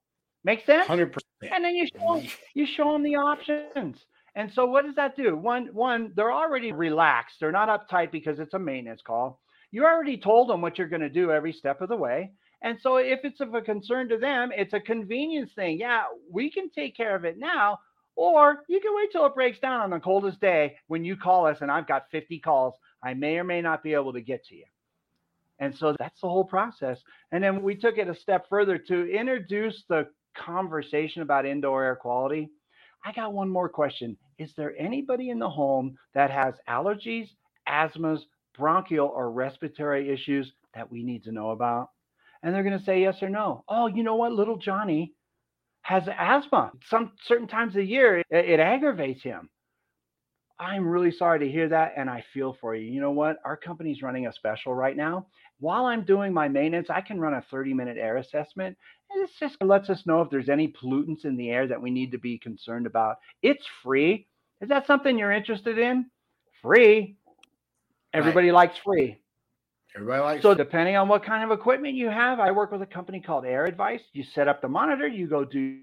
[0.43, 0.87] Make sense?
[0.87, 1.53] Hundred percent.
[1.53, 2.21] And then you show
[2.53, 4.05] you show them the options.
[4.35, 5.35] And so what does that do?
[5.37, 7.35] One, one, they're already relaxed.
[7.39, 9.39] They're not uptight because it's a maintenance call.
[9.71, 12.31] You already told them what you're going to do every step of the way.
[12.61, 15.79] And so if it's of a concern to them, it's a convenience thing.
[15.79, 17.79] Yeah, we can take care of it now,
[18.15, 21.45] or you can wait till it breaks down on the coldest day when you call
[21.45, 22.75] us and I've got 50 calls.
[23.03, 24.65] I may or may not be able to get to you.
[25.59, 26.99] And so that's the whole process.
[27.31, 31.95] And then we took it a step further to introduce the conversation about indoor air
[31.95, 32.49] quality.
[33.05, 34.17] I got one more question.
[34.37, 37.27] Is there anybody in the home that has allergies,
[37.67, 38.19] asthmas,
[38.57, 41.89] bronchial, or respiratory issues that we need to know about?
[42.41, 43.63] And they're going to say yes or no.
[43.67, 44.33] Oh, you know what?
[44.33, 45.13] Little Johnny
[45.83, 46.71] has asthma.
[46.89, 49.49] Some certain times of year, it, it aggravates him.
[50.59, 52.89] I'm really sorry to hear that, and I feel for you.
[52.89, 53.37] You know what?
[53.43, 55.27] Our company's running a special right now.
[55.59, 58.77] While I'm doing my maintenance, I can run a 30 minute air assessment,
[59.15, 62.11] it just lets us know if there's any pollutants in the air that we need
[62.11, 63.17] to be concerned about.
[63.41, 64.27] It's free.
[64.61, 66.09] Is that something you're interested in?
[66.61, 67.17] Free.
[68.13, 68.55] Everybody right.
[68.55, 69.19] likes free.
[69.95, 72.85] Everybody likes So depending on what kind of equipment you have, I work with a
[72.85, 74.01] company called AirAdvice.
[74.13, 75.79] You set up the monitor, you go do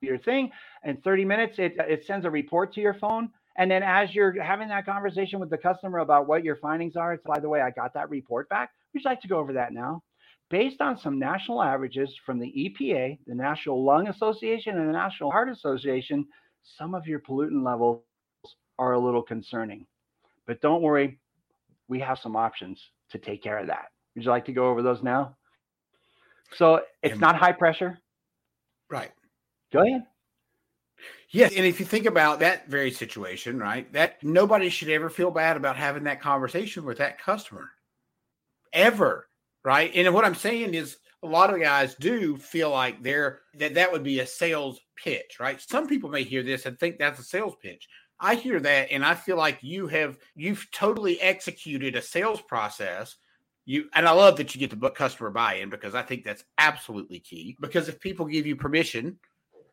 [0.00, 0.50] your thing,
[0.82, 3.30] and 30 minutes it it sends a report to your phone.
[3.56, 7.12] And then as you're having that conversation with the customer about what your findings are,
[7.12, 8.70] it's by the way, I got that report back.
[8.94, 10.02] Would you like to go over that now?
[10.50, 15.30] Based on some national averages from the EPA, the National Lung Association, and the National
[15.30, 16.26] Heart Association,
[16.62, 18.02] some of your pollutant levels
[18.78, 19.86] are a little concerning.
[20.46, 21.18] But don't worry,
[21.88, 23.86] we have some options to take care of that.
[24.14, 25.36] Would you like to go over those now?
[26.54, 27.98] So it's And- not high pressure.
[28.88, 29.12] right.
[29.70, 30.06] Go ahead.
[31.28, 35.30] Yes, and if you think about that very situation, right, that nobody should ever feel
[35.30, 37.70] bad about having that conversation with that customer,
[38.72, 39.28] ever,
[39.64, 39.90] right?
[39.94, 43.90] And what I'm saying is, a lot of guys do feel like they're that that
[43.90, 45.60] would be a sales pitch, right?
[45.60, 47.88] Some people may hear this and think that's a sales pitch.
[48.20, 53.16] I hear that, and I feel like you have you've totally executed a sales process.
[53.64, 57.20] You and I love that you get the customer buy-in because I think that's absolutely
[57.20, 57.56] key.
[57.60, 59.18] Because if people give you permission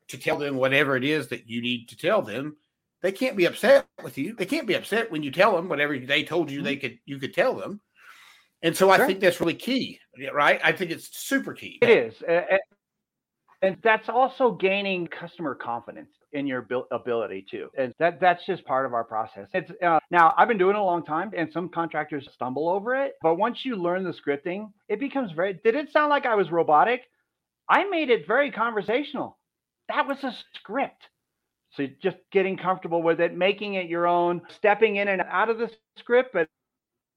[0.08, 2.56] to tell them whatever it is that you need to tell them,
[3.02, 4.36] they can't be upset with you.
[4.36, 6.66] They can't be upset when you tell them whatever they told you mm-hmm.
[6.66, 7.82] they could you could tell them.
[8.62, 9.08] And so I Sure.
[9.08, 10.00] think that's really key,
[10.34, 10.60] right?
[10.64, 11.80] I think it's super key.
[11.82, 12.24] It is.
[13.62, 17.70] And that's also gaining customer confidence in your ability too.
[17.78, 19.48] And that that's just part of our process.
[19.54, 22.96] It's uh, now I've been doing it a long time and some contractors stumble over
[22.96, 26.36] it, but once you learn the scripting, it becomes very Did it sound like I
[26.36, 27.02] was robotic?
[27.68, 29.40] I made it very conversational.
[29.88, 31.02] That was a script.
[31.72, 35.58] So just getting comfortable with it, making it your own, stepping in and out of
[35.58, 36.48] the script, but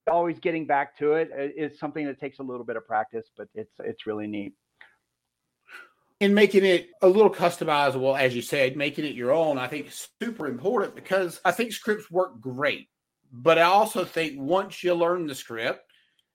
[0.09, 3.49] always getting back to it uh, something that takes a little bit of practice, but
[3.55, 4.55] it's it's really neat.
[6.21, 9.87] and making it a little customizable, as you said, making it your own, I think
[9.87, 12.89] is super important because I think scripts work great.
[13.33, 15.81] But I also think once you learn the script,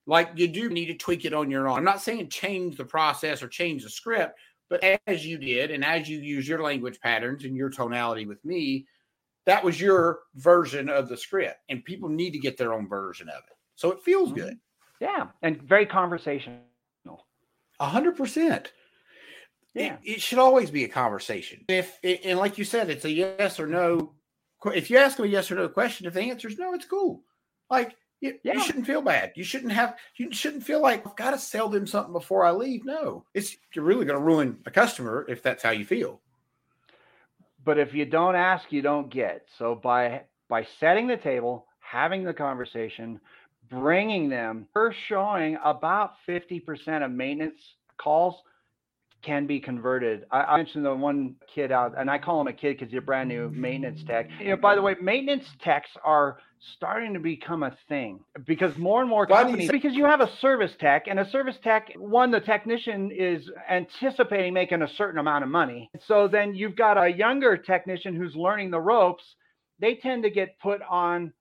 [0.06, 1.78] like you do need to tweak it on your own.
[1.78, 5.84] I'm not saying change the process or change the script, but as you did, and
[5.84, 8.86] as you use your language patterns and your tonality with me,
[9.46, 11.58] that was your version of the script.
[11.70, 13.53] And people need to get their own version of it.
[13.76, 14.36] So it feels Mhm.
[14.36, 14.60] good.
[15.00, 16.60] Yeah, and very conversational.
[17.80, 18.72] A hundred percent.
[19.74, 19.96] Yeah.
[20.04, 21.66] It, it should always be a conversation.
[21.68, 24.14] If and like you said, it's a yes or no.
[24.66, 26.86] If you ask them a yes or no question, if the answer is no, it's
[26.86, 27.24] cool.
[27.70, 28.54] Like you, Yeah.
[28.54, 29.34] you shouldn't feel bad.
[29.36, 29.98] You shouldn't have.
[30.16, 32.86] You shouldn't feel like I've got to sell them something before I leave.
[32.86, 36.22] No, it's you're really going to ruin a customer if that's how you feel.
[37.66, 39.48] But if you don't ask, you don't get.
[39.58, 43.20] So by by setting the table, having the conversation,
[43.74, 47.60] bringing them, we're showing about 50% of maintenance
[47.98, 48.36] calls
[49.24, 50.26] can be converted.
[50.32, 52.98] I, I mentioned the one kid out, and I call him a kid because he's
[52.98, 54.30] a brand new maintenance tech.
[54.40, 56.38] You know, by the way, maintenance techs are
[56.76, 60.72] starting to become a thing because more and more companies, because you have a service
[60.80, 65.50] tech, and a service tech, one, the technician is anticipating making a certain amount of
[65.50, 65.90] money.
[66.06, 69.24] So then you've got a younger technician who's learning the ropes.
[69.80, 71.34] They tend to get put on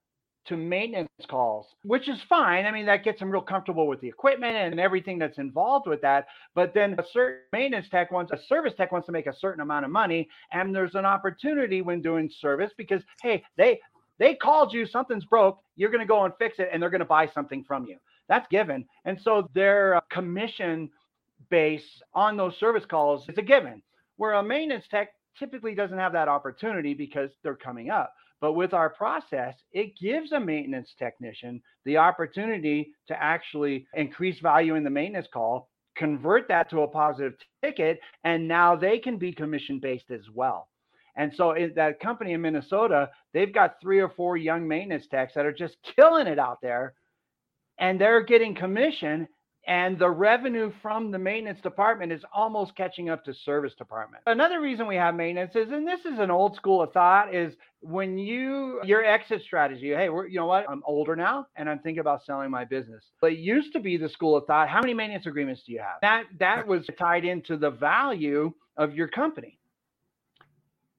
[0.46, 2.66] to maintenance calls, which is fine.
[2.66, 6.00] I mean, that gets them real comfortable with the equipment and everything that's involved with
[6.02, 6.26] that.
[6.54, 9.60] But then a certain maintenance tech wants, a service tech wants to make a certain
[9.60, 13.78] amount of money, and there's an opportunity when doing service because hey, they
[14.18, 17.00] they called you, something's broke, you're going to go and fix it, and they're going
[17.00, 17.96] to buy something from you.
[18.28, 20.90] That's given, and so their uh, commission
[21.50, 23.82] base on those service calls is a given.
[24.16, 28.12] Where a maintenance tech typically doesn't have that opportunity because they're coming up.
[28.42, 34.74] But with our process, it gives a maintenance technician the opportunity to actually increase value
[34.74, 39.32] in the maintenance call, convert that to a positive ticket, and now they can be
[39.32, 40.68] commission based as well.
[41.14, 45.34] And so in that company in Minnesota, they've got three or four young maintenance techs
[45.34, 46.94] that are just killing it out there
[47.78, 49.28] and they're getting commission
[49.66, 54.22] and the revenue from the maintenance department is almost catching up to service department.
[54.26, 57.54] Another reason we have maintenance is, and this is an old school of thought, is
[57.80, 59.90] when you your exit strategy.
[59.90, 60.68] Hey, we're you know what?
[60.68, 63.04] I'm older now, and I'm thinking about selling my business.
[63.20, 64.68] But it used to be the school of thought.
[64.68, 65.98] How many maintenance agreements do you have?
[66.02, 69.58] That that was tied into the value of your company.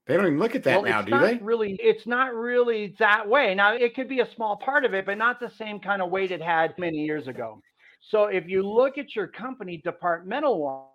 [0.05, 1.37] They don't even look at that Well, now, it's do not they?
[1.37, 3.55] Really, it's not really that way.
[3.55, 6.11] Now, it could be a small part of it, but not the same kind of
[6.11, 7.61] weight it had many years ago.
[8.09, 10.91] So, if you look at your company departmental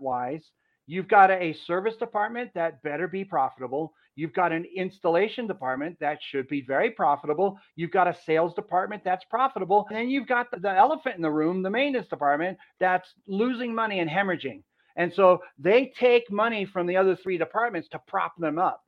[0.00, 0.42] wise,
[0.86, 3.92] you've got a service department that better be profitable.
[4.14, 7.58] You've got an installation department that should be very profitable.
[7.76, 9.86] You've got a sales department that's profitable.
[9.88, 13.74] And then you've got the, the elephant in the room, the maintenance department that's losing
[13.74, 14.62] money and hemorrhaging.
[14.96, 18.82] And so they take money from the other three departments to prop them up.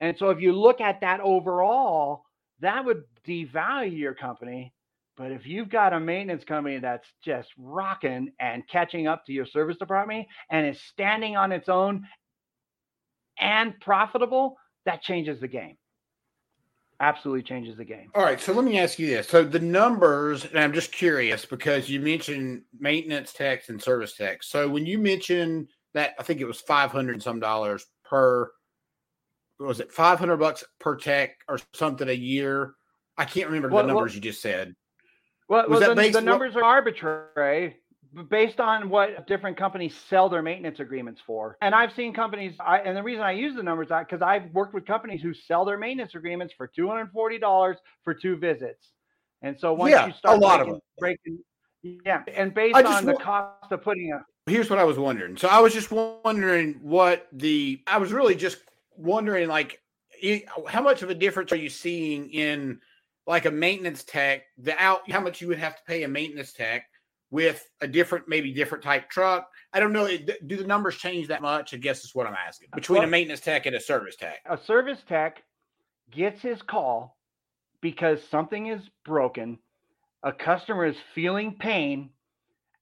[0.00, 2.24] And so if you look at that overall,
[2.60, 4.73] that would devalue your company
[5.16, 9.46] But if you've got a maintenance company that's just rocking and catching up to your
[9.46, 12.04] service department and is standing on its own
[13.38, 14.56] and profitable,
[14.86, 15.76] that changes the game.
[17.00, 18.08] Absolutely changes the game.
[18.14, 18.40] All right.
[18.40, 19.28] So let me ask you this.
[19.28, 24.48] So the numbers, and I'm just curious because you mentioned maintenance techs and service techs.
[24.48, 28.50] So when you mentioned that, I think it was 500 some dollars per,
[29.58, 32.74] was it 500 bucks per tech or something a year?
[33.16, 34.74] I can't remember Well, the well- numbers you just said.
[35.48, 37.76] Well, well the, based the numbers are arbitrary
[38.30, 41.56] based on what different companies sell their maintenance agreements for.
[41.60, 44.52] And I've seen companies, I, and the reason I use the numbers I because I've
[44.52, 48.36] worked with companies who sell their maintenance agreements for two hundred forty dollars for two
[48.36, 48.90] visits.
[49.42, 51.38] And so once Yeah, you a start lot of breaking,
[51.82, 55.36] breaking, yeah, and based on the cost of putting a here's what I was wondering.
[55.36, 58.58] So I was just wondering what the I was really just
[58.96, 59.80] wondering like
[60.68, 62.80] how much of a difference are you seeing in
[63.26, 66.52] like a maintenance tech the out how much you would have to pay a maintenance
[66.52, 66.84] tech
[67.30, 69.48] with a different maybe different type truck.
[69.72, 70.08] I don't know.
[70.46, 71.74] Do the numbers change that much?
[71.74, 72.68] I guess is what I'm asking.
[72.74, 74.38] Between a maintenance tech and a service tech.
[74.46, 75.42] a service tech
[76.10, 77.16] gets his call
[77.80, 79.58] because something is broken,
[80.22, 82.10] a customer is feeling pain,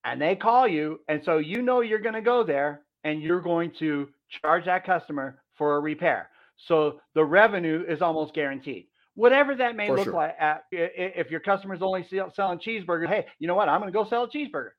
[0.05, 0.99] and they call you.
[1.07, 4.85] And so you know you're going to go there and you're going to charge that
[4.85, 6.29] customer for a repair.
[6.57, 8.87] So the revenue is almost guaranteed.
[9.15, 10.13] Whatever that may For look sure.
[10.13, 10.75] like, uh, at, i-
[11.15, 13.69] if your customer's only sell, selling cheeseburgers, hey, you know what?
[13.69, 14.71] I'm going to go sell a cheeseburger,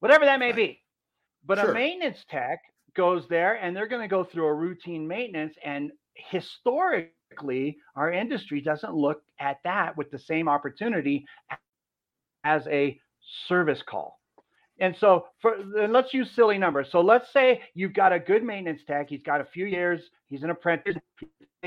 [0.00, 0.56] whatever that may Right.
[0.56, 0.82] be.
[1.44, 1.70] But Sure.
[1.70, 2.60] a maintenance tech
[2.94, 5.56] goes there and they're going to go through a routine maintenance.
[5.64, 11.24] And historically, our industry doesn't look at that with the same opportunity
[12.44, 12.98] as a
[13.46, 14.20] service call.
[14.78, 16.90] And so for then let's use silly numbers.
[16.90, 20.42] So let's say you've got a good maintenance tech, he's got a few years, he's
[20.42, 20.96] an apprentice,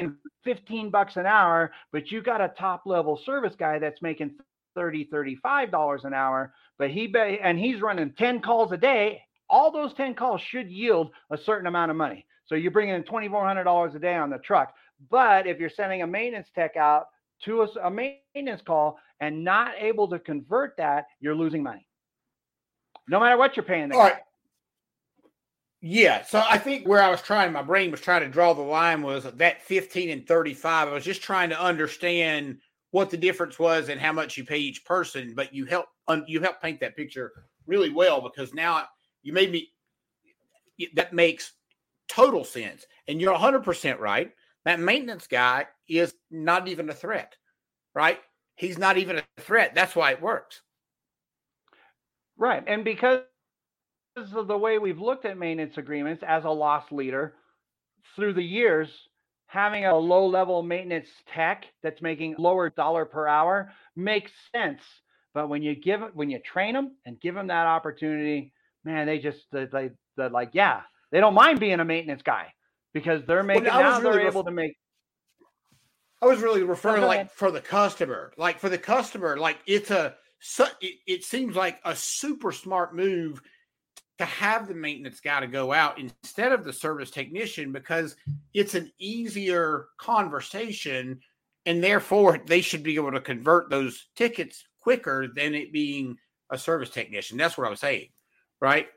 [0.04, 4.32] making 15 bucks an hour, but you got a top level service guy that's making
[4.76, 9.22] 30 35 dollars an hour, but he and he's running 10 calls a day.
[9.50, 12.26] All those 10 calls should yield a certain amount of money.
[12.46, 14.74] So you're bringing in $2400 a day on the truck.
[15.10, 17.08] But if you're sending a maintenance tech out
[17.46, 21.88] to a maintenance call and not able to convert that, you're losing money.
[23.08, 24.18] No matter what you're paying All right.
[25.82, 26.24] Yeah.
[26.24, 29.02] So I think where I was trying, my brain was trying to draw the line
[29.02, 30.88] was that 15 and 35.
[30.88, 32.58] I was just trying to understand
[32.92, 35.34] what the difference was and how much you pay each person.
[35.36, 37.32] But you help un, you help paint that picture
[37.66, 38.86] really well because now
[39.24, 39.70] you made me
[40.96, 41.54] that makes
[42.08, 42.86] total sense.
[43.08, 44.32] And you're 100% right.
[44.66, 47.36] That maintenance guy is not even a threat,
[47.96, 48.20] right?
[48.56, 49.74] He's not even a threat.
[49.74, 50.62] That's why it works.
[52.38, 52.64] Right.
[52.68, 53.22] And because
[54.34, 57.34] of the way we've looked at maintenance agreements as a loss leader
[58.16, 58.90] through the years,
[59.48, 64.82] having a low level maintenance tech that's making lower dollar per hour makes sense.
[65.34, 68.54] But when you give it, when you train them and give them that opportunity,
[68.84, 72.54] man, they just, they, they, they're like, yeah, they don't mind being a maintenance guy
[72.94, 74.76] because they're making, I was now they're really ref- able to make,
[76.22, 79.60] I was really oh, referring go like for the customer, like for the customer, like
[79.66, 80.16] it's a
[80.82, 83.42] it seems like a super smart move
[84.20, 88.18] to have the maintenance guy to go out instead of the service technician because
[88.54, 91.20] it's an easier conversation
[91.66, 96.18] and therefore they should be able to convert those tickets quicker than it being
[96.50, 97.38] a service technician.
[97.38, 98.10] That's what I was saying,
[98.60, 98.88] right?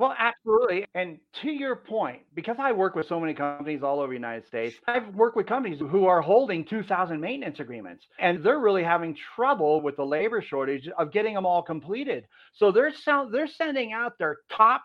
[0.00, 0.86] Well, absolutely.
[0.94, 4.46] And to your point, because I work with so many companies all over the United
[4.46, 9.14] States, I've worked with companies who are holding 2,000 maintenance agreements, and they're really having
[9.36, 12.26] trouble with the labor shortage of getting them all completed.
[12.54, 14.82] So they're sell- they're sending out their top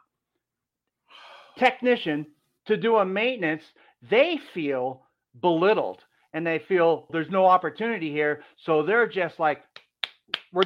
[1.58, 2.28] technician
[2.66, 3.64] to do a maintenance.
[4.10, 5.08] They feel
[5.42, 6.04] belittled,
[6.34, 8.44] and they feel there's no opportunity here.
[8.58, 9.64] So they're just like,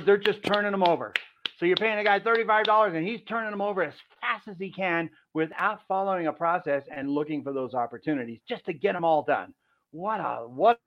[0.05, 1.13] they're just turning them over.
[1.59, 4.71] So you're paying a guy $35 and he's turning them over as fast as he
[4.71, 9.23] can without following a process and looking for those opportunities just to get them all
[9.23, 9.53] done.
[9.91, 10.79] What a what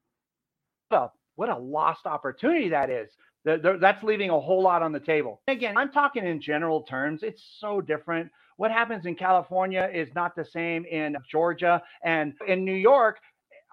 [0.92, 3.10] a what a lost opportunity that is.
[3.46, 5.42] Th- th- That's leaving a whole lot on the table.
[5.48, 7.22] Again, I'm talking in general terms.
[7.22, 8.30] It's so different.
[8.58, 13.18] What happens in California is not the same in Georgia and in New York.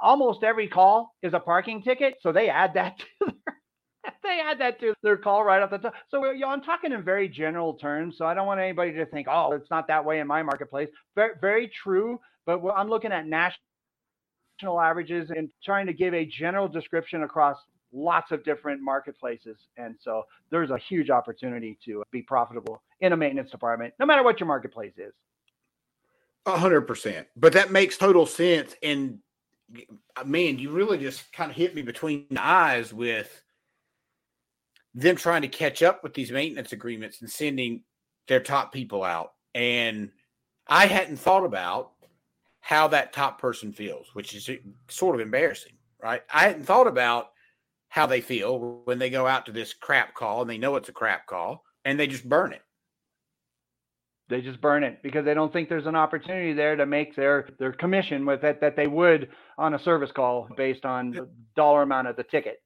[0.02, 3.34] Almost every call is a parking ticket, so they add that to
[4.24, 5.94] they add that to their call right off the top.
[6.10, 8.16] So you know, I'm talking in very general terms.
[8.18, 10.90] So I don't want anybody to think, oh, it's not that way in my marketplace.
[11.16, 12.20] Very, very true.
[12.46, 17.58] But I'm looking at national averages and trying to give a general description across
[17.92, 19.58] lots of different marketplaces.
[19.78, 24.24] And so there's a huge opportunity to be profitable in a maintenance department, no matter
[24.24, 25.14] what your marketplace is.
[26.46, 27.28] A hundred percent.
[27.36, 28.76] But that makes total sense.
[28.82, 29.20] And
[30.26, 33.42] man, you really just kind of hit me between the eyes with
[34.94, 37.84] them trying to catch up with these maintenance agreements and sending
[38.28, 39.34] their top people out.
[39.54, 40.12] And
[40.68, 41.92] I hadn't thought about
[42.62, 44.50] how that top person feels, which is
[44.90, 46.22] sort of embarrassing, right?
[46.32, 47.32] I hadn't thought about
[47.90, 50.90] how they feel when they go out to this crap call and they know it's
[50.90, 52.62] a crap call and they just burn it.
[54.28, 57.50] They just burn it because they don't think there's an opportunity there to make their
[57.58, 61.82] their commission with it that they would on a service call based on the dollar
[61.82, 62.62] amount of the ticket.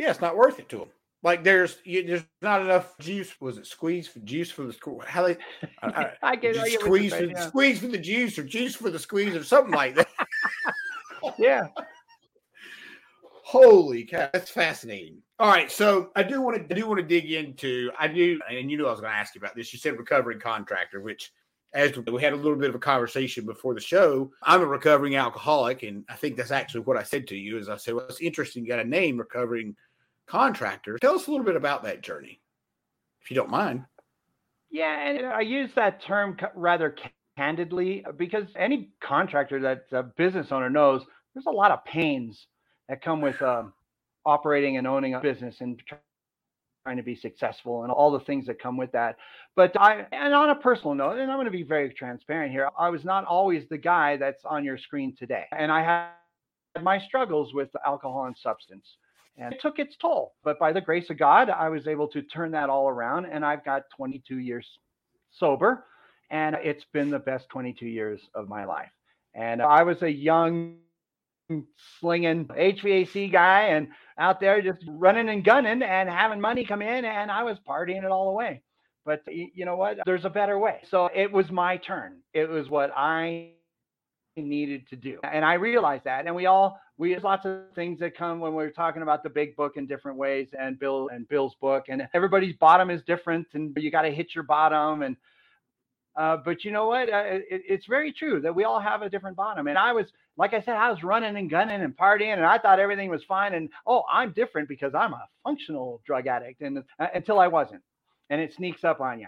[0.00, 0.88] Yeah, it's not worth it to them.
[1.24, 3.40] Like there's you, there's not enough juice.
[3.40, 5.38] Was it squeeze for juice for the how they?
[5.82, 7.48] I, I get, squeeze for, yeah.
[7.48, 10.08] squeeze for the juice or juice for the squeeze or something like that.
[11.38, 11.68] yeah.
[13.46, 15.18] Holy cow, that's fascinating.
[15.38, 18.38] All right, so I do want to I do want to dig into I do,
[18.50, 19.72] and you knew I was going to ask you about this.
[19.72, 21.32] You said recovering contractor, which
[21.72, 25.16] as we had a little bit of a conversation before the show, I'm a recovering
[25.16, 27.56] alcoholic, and I think that's actually what I said to you.
[27.56, 28.62] Is I said, well, it's interesting.
[28.62, 29.74] You got a name, recovering
[30.26, 30.98] contractor.
[30.98, 32.40] Tell us a little bit about that journey,
[33.22, 33.84] if you don't mind.
[34.70, 36.96] Yeah, and I use that term rather
[37.36, 41.02] candidly because any contractor that's a business owner knows
[41.34, 42.46] there's a lot of pains
[42.88, 43.72] that come with um,
[44.24, 45.80] operating and owning a business and
[46.84, 49.16] trying to be successful and all the things that come with that.
[49.56, 52.68] But I, and on a personal note, and I'm going to be very transparent here,
[52.78, 55.44] I was not always the guy that's on your screen today.
[55.56, 58.96] And I had my struggles with alcohol and substance.
[59.36, 60.34] And it took its toll.
[60.44, 63.26] But by the grace of God, I was able to turn that all around.
[63.26, 64.66] And I've got 22 years
[65.32, 65.84] sober.
[66.30, 68.90] And it's been the best 22 years of my life.
[69.34, 70.76] And I was a young
[72.00, 77.04] slinging HVAC guy and out there just running and gunning and having money come in
[77.04, 78.62] and I was partying it all away.
[79.04, 79.98] But you know what?
[80.06, 80.80] There's a better way.
[80.88, 82.20] So it was my turn.
[82.32, 83.50] It was what I
[84.42, 85.18] needed to do.
[85.22, 86.26] And I realized that.
[86.26, 89.30] And we all we have lots of things that come when we're talking about the
[89.30, 93.46] big book in different ways and Bill and Bill's book and everybody's bottom is different
[93.54, 95.16] and you got to hit your bottom and
[96.16, 97.12] uh, but you know what?
[97.12, 99.66] Uh, it, it's very true that we all have a different bottom.
[99.66, 100.06] And I was,
[100.36, 103.24] like I said, I was running and gunning and partying, and I thought everything was
[103.24, 103.54] fine.
[103.54, 107.82] And oh, I'm different because I'm a functional drug addict, and uh, until I wasn't,
[108.30, 109.26] and it sneaks up on you.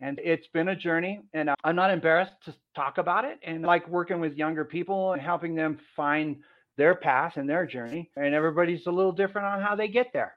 [0.00, 3.38] And it's been a journey, and I'm not embarrassed to talk about it.
[3.42, 6.36] And like working with younger people and helping them find
[6.76, 8.10] their path and their journey.
[8.16, 10.34] And everybody's a little different on how they get there,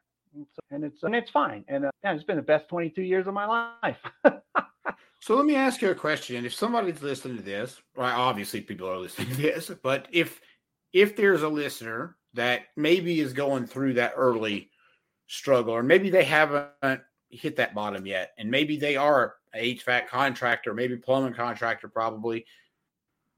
[0.72, 1.64] and it's and it's fine.
[1.68, 3.46] And uh, it's been the best 22 years of my
[3.82, 3.98] life.
[5.24, 6.44] So let me ask you a question.
[6.44, 10.42] If somebody's listening to this, well, obviously people are listening to this, but if
[10.92, 14.70] if there's a listener that maybe is going through that early
[15.28, 17.02] struggle, or maybe they haven't
[17.36, 22.46] hit that bottom yet, and maybe they are a HVAC contractor, maybe plumbing contractor, probably,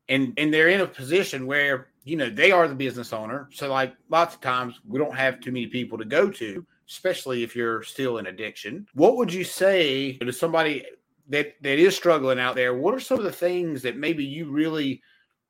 [0.09, 3.49] and and they're in a position where you know they are the business owner.
[3.51, 7.43] So like lots of times we don't have too many people to go to, especially
[7.43, 8.87] if you're still in addiction.
[8.93, 10.85] What would you say to somebody
[11.29, 14.51] that that is struggling out there, what are some of the things that maybe you
[14.51, 15.01] really,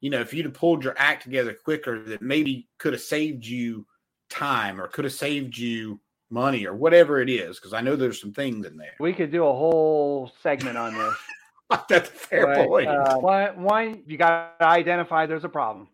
[0.01, 3.45] you know, if you'd have pulled your act together quicker, that maybe could have saved
[3.45, 3.85] you
[4.29, 7.57] time or could have saved you money or whatever it is?
[7.57, 8.93] Because I know there's some things in there.
[8.99, 11.15] We could do a whole segment on this.
[11.89, 12.87] That's a fair but, point.
[12.87, 15.87] Uh, one, one, you got to identify there's a problem.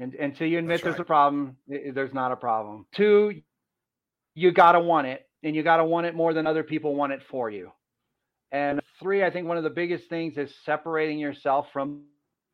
[0.00, 2.86] And until you admit there's a problem, there's not a problem.
[2.94, 3.42] Two,
[4.34, 6.94] you got to want it, and you got to want it more than other people
[6.96, 7.70] want it for you.
[8.50, 12.04] And three, I think one of the biggest things is separating yourself from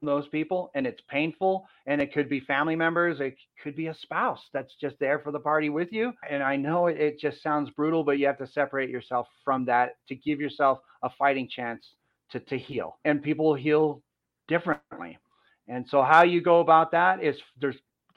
[0.03, 3.95] those people and it's painful and it could be family members it could be a
[3.95, 6.13] spouse that's just there for the party with you.
[6.29, 9.65] And i know it, it, just sounds brutal but you have to separate yourself from
[9.67, 11.87] that to give yourself a fighting chance
[12.33, 12.99] to, to heal.
[13.05, 14.03] And people heal
[14.49, 15.19] differently.
[15.69, 17.77] And so how you go about that is there's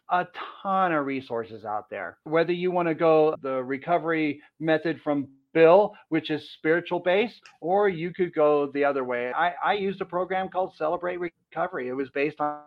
[0.10, 0.28] a
[0.62, 2.18] ton of resources out there.
[2.24, 7.90] Whether you want to go the recovery method from bill, which is spiritual based, or
[7.90, 9.32] you could go the other way.
[9.32, 11.88] I, I used a program called Celebrate Recovery.
[11.88, 12.60] It was based on,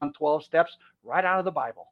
[0.00, 1.88] on 12 steps right out of the Bible,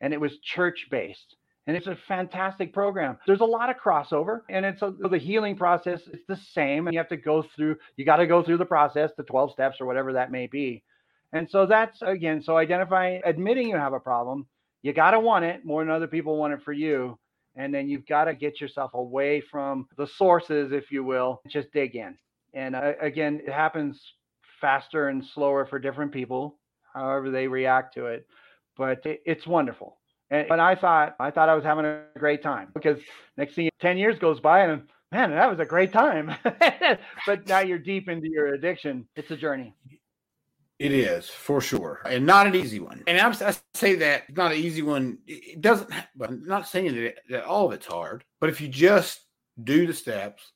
[0.00, 1.36] and it was church based.
[1.68, 3.18] And it's a fantastic program.
[3.24, 6.88] There's a lot of crossover, and it's a, the healing process is the same.
[6.88, 9.52] And you have to go through, you got to go through the process, the 12
[9.52, 10.82] steps or whatever that may be.
[11.32, 14.46] And so that's again, so identifying, admitting you have a problem.
[14.82, 17.16] You got to want it more than other people want it for you
[17.56, 21.72] and then you've got to get yourself away from the sources if you will just
[21.72, 22.16] dig in.
[22.54, 24.00] And uh, again it happens
[24.60, 26.58] faster and slower for different people
[26.94, 28.26] however they react to it
[28.76, 29.98] but it, it's wonderful.
[30.30, 32.98] And, i thought i thought i was having a great time because
[33.36, 36.34] next thing 10 years goes by and man that was a great time.
[37.26, 39.06] But now you're deep into your addiction.
[39.16, 39.74] It's a journey
[40.82, 43.04] It is for sure, and not an easy one.
[43.06, 45.18] And I'm, I say that it's not an easy one.
[45.28, 45.88] It doesn't.
[46.16, 48.24] But I'm not saying that, that all of it's hard.
[48.40, 49.20] But if you just
[49.62, 50.50] do the steps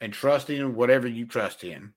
[0.00, 1.92] and trust in whatever you trust in,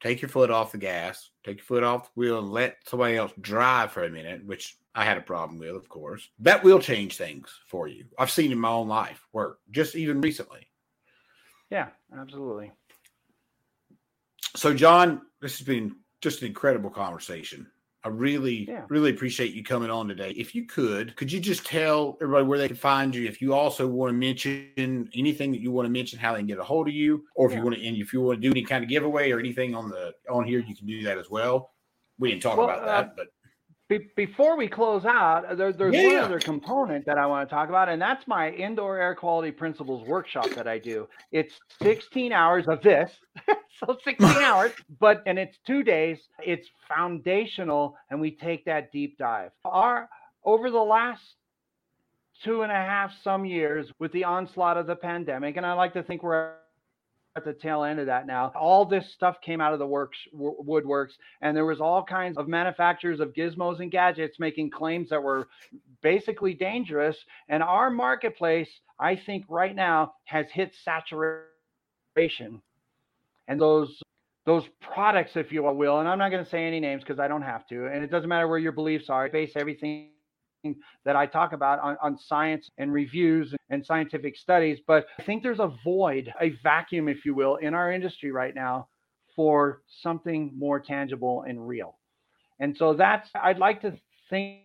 [0.00, 3.18] take your foot off the gas, take your foot off the wheel, and let somebody
[3.18, 6.26] else drive for a minute, which I had a problem with, of course.
[6.38, 8.06] That will change things for you.
[8.18, 10.68] I've seen in my own life work just even recently.
[11.68, 11.88] Yeah,
[12.18, 12.72] absolutely.
[14.54, 17.66] So, John, this has been just an incredible conversation.
[18.04, 18.84] I really, yeah.
[18.88, 20.30] really appreciate you coming on today.
[20.30, 23.26] If you could, could you just tell everybody where they can find you?
[23.26, 26.46] If you also want to mention anything that you want to mention, how they can
[26.46, 27.58] get a hold of you, or if yeah.
[27.58, 29.74] you want to, and if you want to do any kind of giveaway or anything
[29.74, 31.72] on the on here, you can do that as well.
[32.18, 33.26] We didn't talk well, about that, uh, but
[33.88, 36.06] be- before we close out, uh, there, there's yeah.
[36.06, 39.50] one other component that I want to talk about, and that's my indoor air quality
[39.50, 41.08] principles workshop that I do.
[41.30, 43.12] It's 16 hours of this,
[43.80, 46.18] so 16 hours, but and it's two days.
[46.44, 49.52] It's foundational, and we take that deep dive.
[49.64, 50.08] Our
[50.44, 51.22] over the last
[52.44, 55.92] two and a half some years with the onslaught of the pandemic, and I like
[55.94, 56.54] to think we're
[57.36, 58.50] at the tail end of that now.
[58.58, 61.12] All this stuff came out of the works w- woodworks,
[61.42, 65.48] and there was all kinds of manufacturers of gizmos and gadgets making claims that were
[66.02, 67.16] basically dangerous.
[67.48, 72.62] And our marketplace, I think, right now has hit saturation,
[73.48, 74.00] and those
[74.46, 77.28] those products, if you will, and I'm not going to say any names because I
[77.28, 79.28] don't have to, and it doesn't matter where your beliefs are.
[79.28, 80.10] Base everything
[81.04, 84.78] that I talk about on, on science and reviews and scientific studies.
[84.86, 88.54] But I think there's a void, a vacuum, if you will, in our industry right
[88.54, 88.88] now
[89.34, 91.98] for something more tangible and real.
[92.58, 93.92] And so that's, I'd like to
[94.30, 94.62] think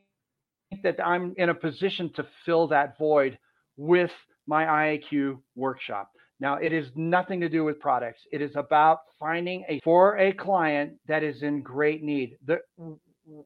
[0.83, 3.37] that I'm in a position to fill that void
[3.75, 4.11] with
[4.47, 6.09] my IAQ workshop.
[6.39, 8.21] Now, it is nothing to do with products.
[8.31, 12.37] It is about finding a for a client that is in great need.
[12.45, 12.57] The,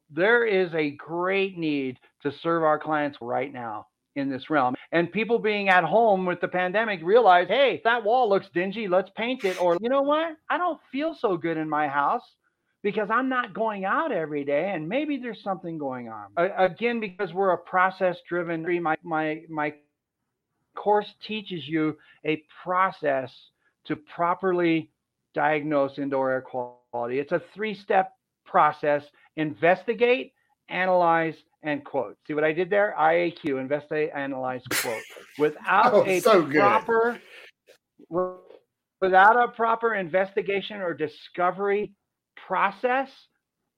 [0.10, 4.76] there is a great need to serve our clients right now in this realm.
[4.92, 9.10] And people being at home with the pandemic realize, hey, that wall looks dingy, let's
[9.16, 9.62] paint it.
[9.62, 10.36] Or, you know what?
[10.50, 12.24] I don't feel so good in my house
[12.82, 16.28] because I'm not going out every day and maybe there's something going on.
[16.38, 19.74] again, because we're a process driven, my, my, my
[20.76, 23.32] course teaches you a process
[23.88, 24.92] to properly
[25.34, 27.20] diagnose indoor air quality.
[27.20, 28.14] It's a three step
[28.56, 29.04] process
[29.36, 30.32] investigate,
[30.70, 32.16] analyze, and quote.
[32.26, 32.96] See what I did there?
[32.98, 35.02] IAQ, investigate, analyze, quote.
[35.38, 37.20] Without oh, a so proper
[39.02, 41.92] without a proper investigation or discovery
[42.48, 43.10] process,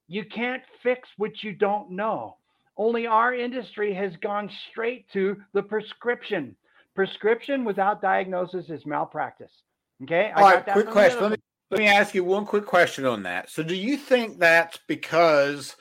[0.08, 2.38] you can't fix what you don't know.
[2.78, 6.56] Only our industry has gone straight to the prescription.
[6.94, 9.52] Prescription without diagnosis is malpractice.
[10.04, 10.32] Okay.
[10.36, 10.64] All right.
[10.64, 11.22] Quick question.
[11.22, 11.38] Let me,
[11.70, 13.50] let me ask you one quick question on that.
[13.50, 15.76] So, do you think that's because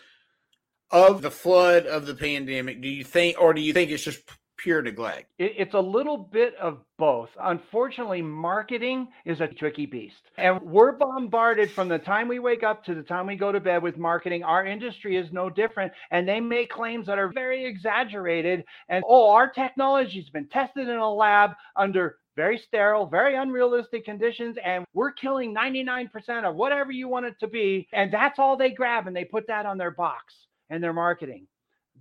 [0.90, 2.80] of the flood of the pandemic?
[2.80, 4.22] Do you think, or do you think it's just
[4.56, 5.30] pure neglect?
[5.38, 7.28] It's a little bit of both.
[7.40, 10.16] Unfortunately, marketing is a tricky beast.
[10.38, 13.60] And we're bombarded from the time we wake up to the time we go to
[13.60, 14.42] bed with marketing.
[14.42, 15.92] Our industry is no different.
[16.10, 18.64] And they make claims that are very exaggerated.
[18.88, 24.56] And oh, our technology's been tested in a lab under very sterile, very unrealistic conditions,
[24.62, 26.08] and we're killing 99%
[26.44, 27.88] of whatever you want it to be.
[27.92, 30.34] And that's all they grab and they put that on their box
[30.70, 31.46] and their marketing.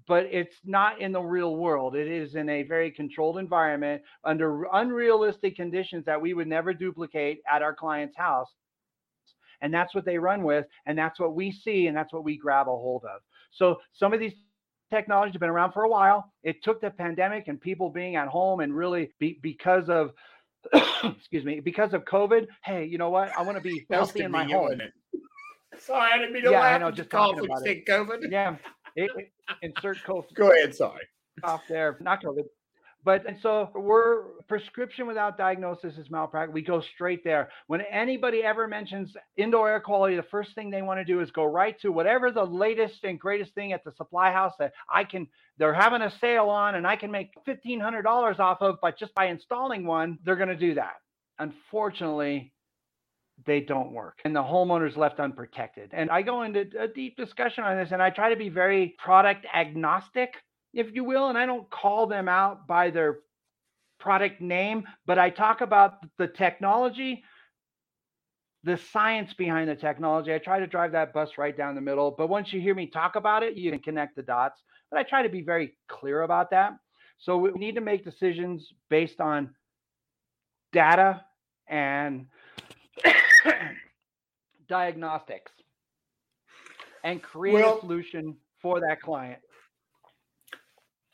[0.08, 1.96] But it's not in the real world.
[1.96, 7.42] It is in a very controlled environment under unrealistic conditions that we would never duplicate
[7.52, 8.50] at our client's house.
[9.62, 10.66] And that's what they run with.
[10.86, 11.88] And that's what we see.
[11.88, 13.22] And that's what we grab a hold of.
[13.52, 14.34] So some of these
[14.92, 16.32] technology has been around for a while.
[16.44, 20.12] It took the pandemic and people being at home and really be, because of
[21.04, 22.48] excuse me, because of COVID.
[22.64, 23.32] Hey, you know what?
[23.38, 24.80] I want to be healthy in my home.
[25.78, 26.76] Sorry, I didn't mean to yeah, laugh.
[26.76, 27.86] I know, just talking about it.
[27.86, 28.32] COVID.
[28.32, 28.56] Yeah,
[28.96, 29.32] it, it,
[29.62, 30.34] insert COVID.
[30.34, 30.74] Go ahead.
[30.74, 31.04] Sorry.
[31.44, 32.44] Off there, not COVID.
[33.06, 36.54] But and so we're prescription without diagnosis is malpractice.
[36.54, 37.50] We go straight there.
[37.68, 41.30] When anybody ever mentions indoor air quality, the first thing they want to do is
[41.30, 45.04] go right to whatever the latest and greatest thing at the supply house that I
[45.04, 45.28] can.
[45.58, 48.98] They're having a sale on, and I can make fifteen hundred dollars off of, but
[48.98, 50.96] just by installing one, they're going to do that.
[51.38, 52.52] Unfortunately,
[53.46, 55.92] they don't work and the homeowner's left unprotected.
[55.94, 58.96] And I go into a deep discussion on this and I try to be very
[58.98, 60.34] product agnostic
[60.76, 63.20] if you will, and I don't call them out by their
[64.00, 67.24] product name, but I talk about the technology,
[68.64, 70.34] the science behind the technology.
[70.34, 72.88] I try to drive that bus right down the middle, but once you hear me
[72.88, 74.62] talk about it, you can connect the dots.
[74.92, 76.74] But I try to be very clear about that.
[77.20, 79.56] So we need to make decisions based on
[80.74, 81.24] data
[81.68, 82.28] and
[84.68, 85.52] diagnostics.
[87.04, 89.40] and create Well- a solution for that client.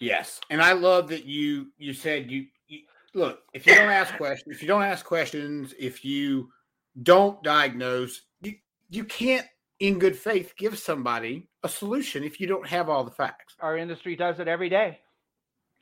[0.01, 2.79] Yes, and I love that you you said you, you
[3.13, 6.49] look if you don't ask questions, if you don't ask questions, if you
[7.03, 8.55] don't diagnose, you
[8.89, 9.45] you can't
[9.79, 13.55] in good faith give somebody a solution if you don't have all the facts.
[13.59, 14.99] Our industry does it every day,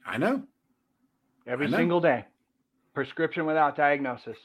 [0.06, 0.44] I know.
[1.48, 1.78] every I know.
[1.78, 2.26] single day.
[2.94, 4.38] Prescription without diagnosis.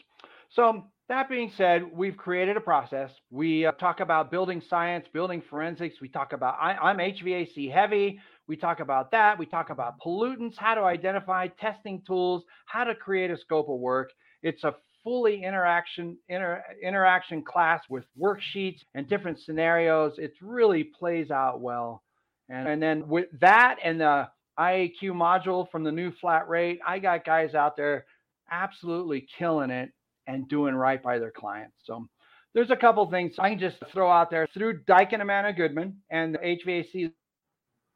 [0.51, 3.11] So, that being said, we've created a process.
[3.31, 6.01] We uh, talk about building science, building forensics.
[6.01, 8.21] We talk about, I, I'm HVAC heavy.
[8.47, 9.39] We talk about that.
[9.39, 10.09] We talk about mm-hmm.
[10.09, 14.11] pollutants, how to identify testing tools, how to create a scope of work.
[14.43, 20.15] It's a fully interaction inter, interaction class with worksheets and different scenarios.
[20.19, 22.03] It really plays out well.
[22.49, 24.29] And, and then with that and the
[24.59, 28.07] IAQ module from the new flat rate, I got guys out there
[28.51, 29.91] absolutely killing it
[30.27, 31.77] and doing right by their clients.
[31.85, 32.07] So
[32.55, 36.35] there's a couple things I can just throw out there through Daikin Amana Goodman and
[36.35, 37.13] the HVAC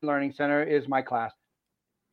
[0.02, 1.32] Learning Center is my class.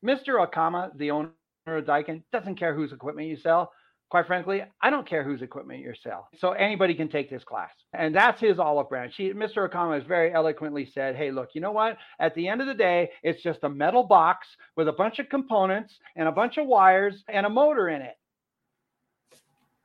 [0.04, 0.44] Mr.
[0.44, 1.30] Okama, the owner
[1.66, 3.72] of Daikin, doesn't care whose equipment you sell.
[4.08, 6.28] Quite frankly, I don't care whose equipment you sell.
[6.38, 7.70] So anybody can take this class.
[7.92, 9.14] And that's his olive branch.
[9.16, 9.68] He, Mr.
[9.68, 11.96] Okama has very eloquently said, hey, look, you know what?
[12.20, 15.28] At the end of the day, it's just a metal box with a bunch of
[15.28, 18.14] components and a bunch of wires and a motor in it.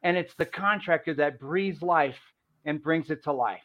[0.03, 2.19] And it's the contractor that breathes life
[2.65, 3.61] and brings it to life.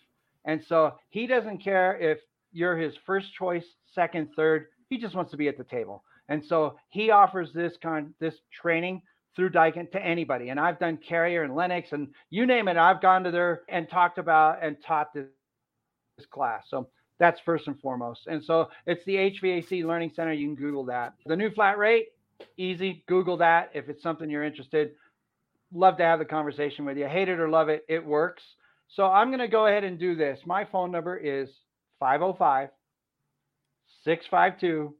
[0.46, 2.18] And so he doesn't care if
[2.56, 4.68] you're his first choice, second, third.
[4.88, 6.02] He just wants to be at the table.
[6.28, 9.02] And so he offers this kind this training
[9.36, 10.48] through Daikin to anybody.
[10.48, 12.78] And I've done Carrier and Lennox and you name it.
[12.78, 15.26] I've gone to there and talked about and taught this,
[16.16, 16.64] this class.
[16.68, 16.88] So
[17.18, 18.26] that's first and foremost.
[18.26, 20.32] And so it's the HVAC Learning Center.
[20.32, 21.12] You can Google that.
[21.26, 22.06] The new flat rate,
[22.56, 23.04] easy.
[23.06, 24.92] Google that if it's something you're interested.
[25.74, 27.06] Love to have the conversation with you.
[27.06, 28.42] Hate it or love it, it works.
[28.88, 30.40] So I'm going to go ahead and do this.
[30.46, 31.50] My phone number is
[32.00, 32.68] 505
[34.04, 34.94] 652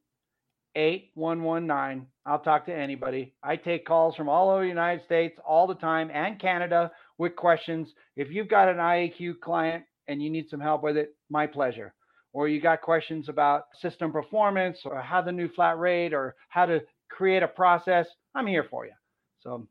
[0.75, 2.07] 8119.
[2.27, 3.35] I'll talk to anybody.
[3.43, 7.35] I take calls from all over the United States all the time and Canada with
[7.35, 7.89] questions.
[8.17, 11.95] If you've got an IAQ client and you need some help with it, my pleasure.
[12.33, 16.67] Or you got questions about system performance or how the new flat rate or how
[16.67, 18.93] to create a process, I'm here for you.
[19.41, 19.67] So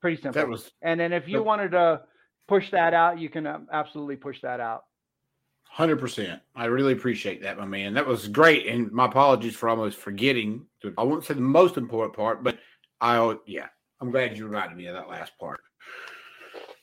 [0.00, 0.46] pretty simple.
[0.46, 2.02] Was and then if you that- wanted to
[2.48, 4.84] push that out, you can um, absolutely push that out.
[5.72, 6.38] Hundred percent.
[6.54, 7.94] I really appreciate that, my man.
[7.94, 8.66] That was great.
[8.66, 10.66] And my apologies for almost forgetting.
[10.98, 12.58] I won't say the most important part, but
[13.00, 13.68] I yeah,
[13.98, 15.60] I'm glad you reminded me of that last part.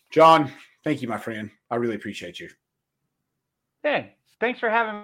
[0.10, 0.52] John,
[0.84, 1.52] thank you, my friend.
[1.70, 2.50] I really appreciate you.
[3.84, 5.04] Hey, thanks for having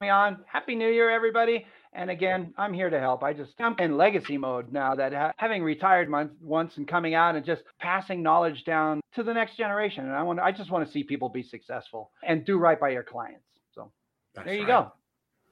[0.00, 0.44] me on.
[0.46, 1.66] Happy New Year, everybody.
[1.96, 3.22] And again, I'm here to help.
[3.22, 7.14] I just I'm in legacy mode now that ha- having retired month, once and coming
[7.14, 10.04] out and just passing knowledge down to the next generation.
[10.04, 12.88] And I want I just want to see people be successful and do right by
[12.88, 13.44] your clients.
[13.74, 13.92] So
[14.34, 14.84] That's there you right.
[14.84, 14.92] go.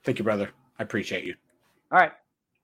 [0.04, 0.50] Thank you, brother.
[0.80, 1.36] I appreciate you.
[1.92, 2.12] All right.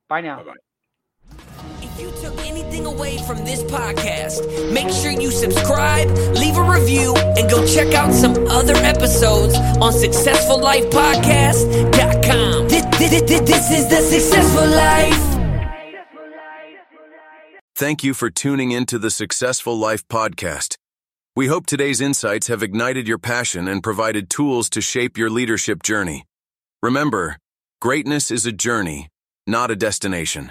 [0.08, 0.42] Bye now.
[0.42, 1.38] Bye-bye.
[1.80, 2.36] If you took
[2.78, 7.92] anything away from this podcast, make sure you subscribe, leave a review, and go check
[7.94, 12.68] out some other episodes on SuccessfulLifePodcast.com.
[12.68, 15.36] This, this, this, is the Successful Life.
[17.74, 20.76] Thank you for tuning into the Successful Life podcast.
[21.36, 25.84] We hope today's insights have ignited your passion and provided tools to shape your leadership
[25.84, 26.24] journey.
[26.82, 27.38] Remember,
[27.80, 29.08] greatness is a journey,
[29.46, 30.50] not a destination.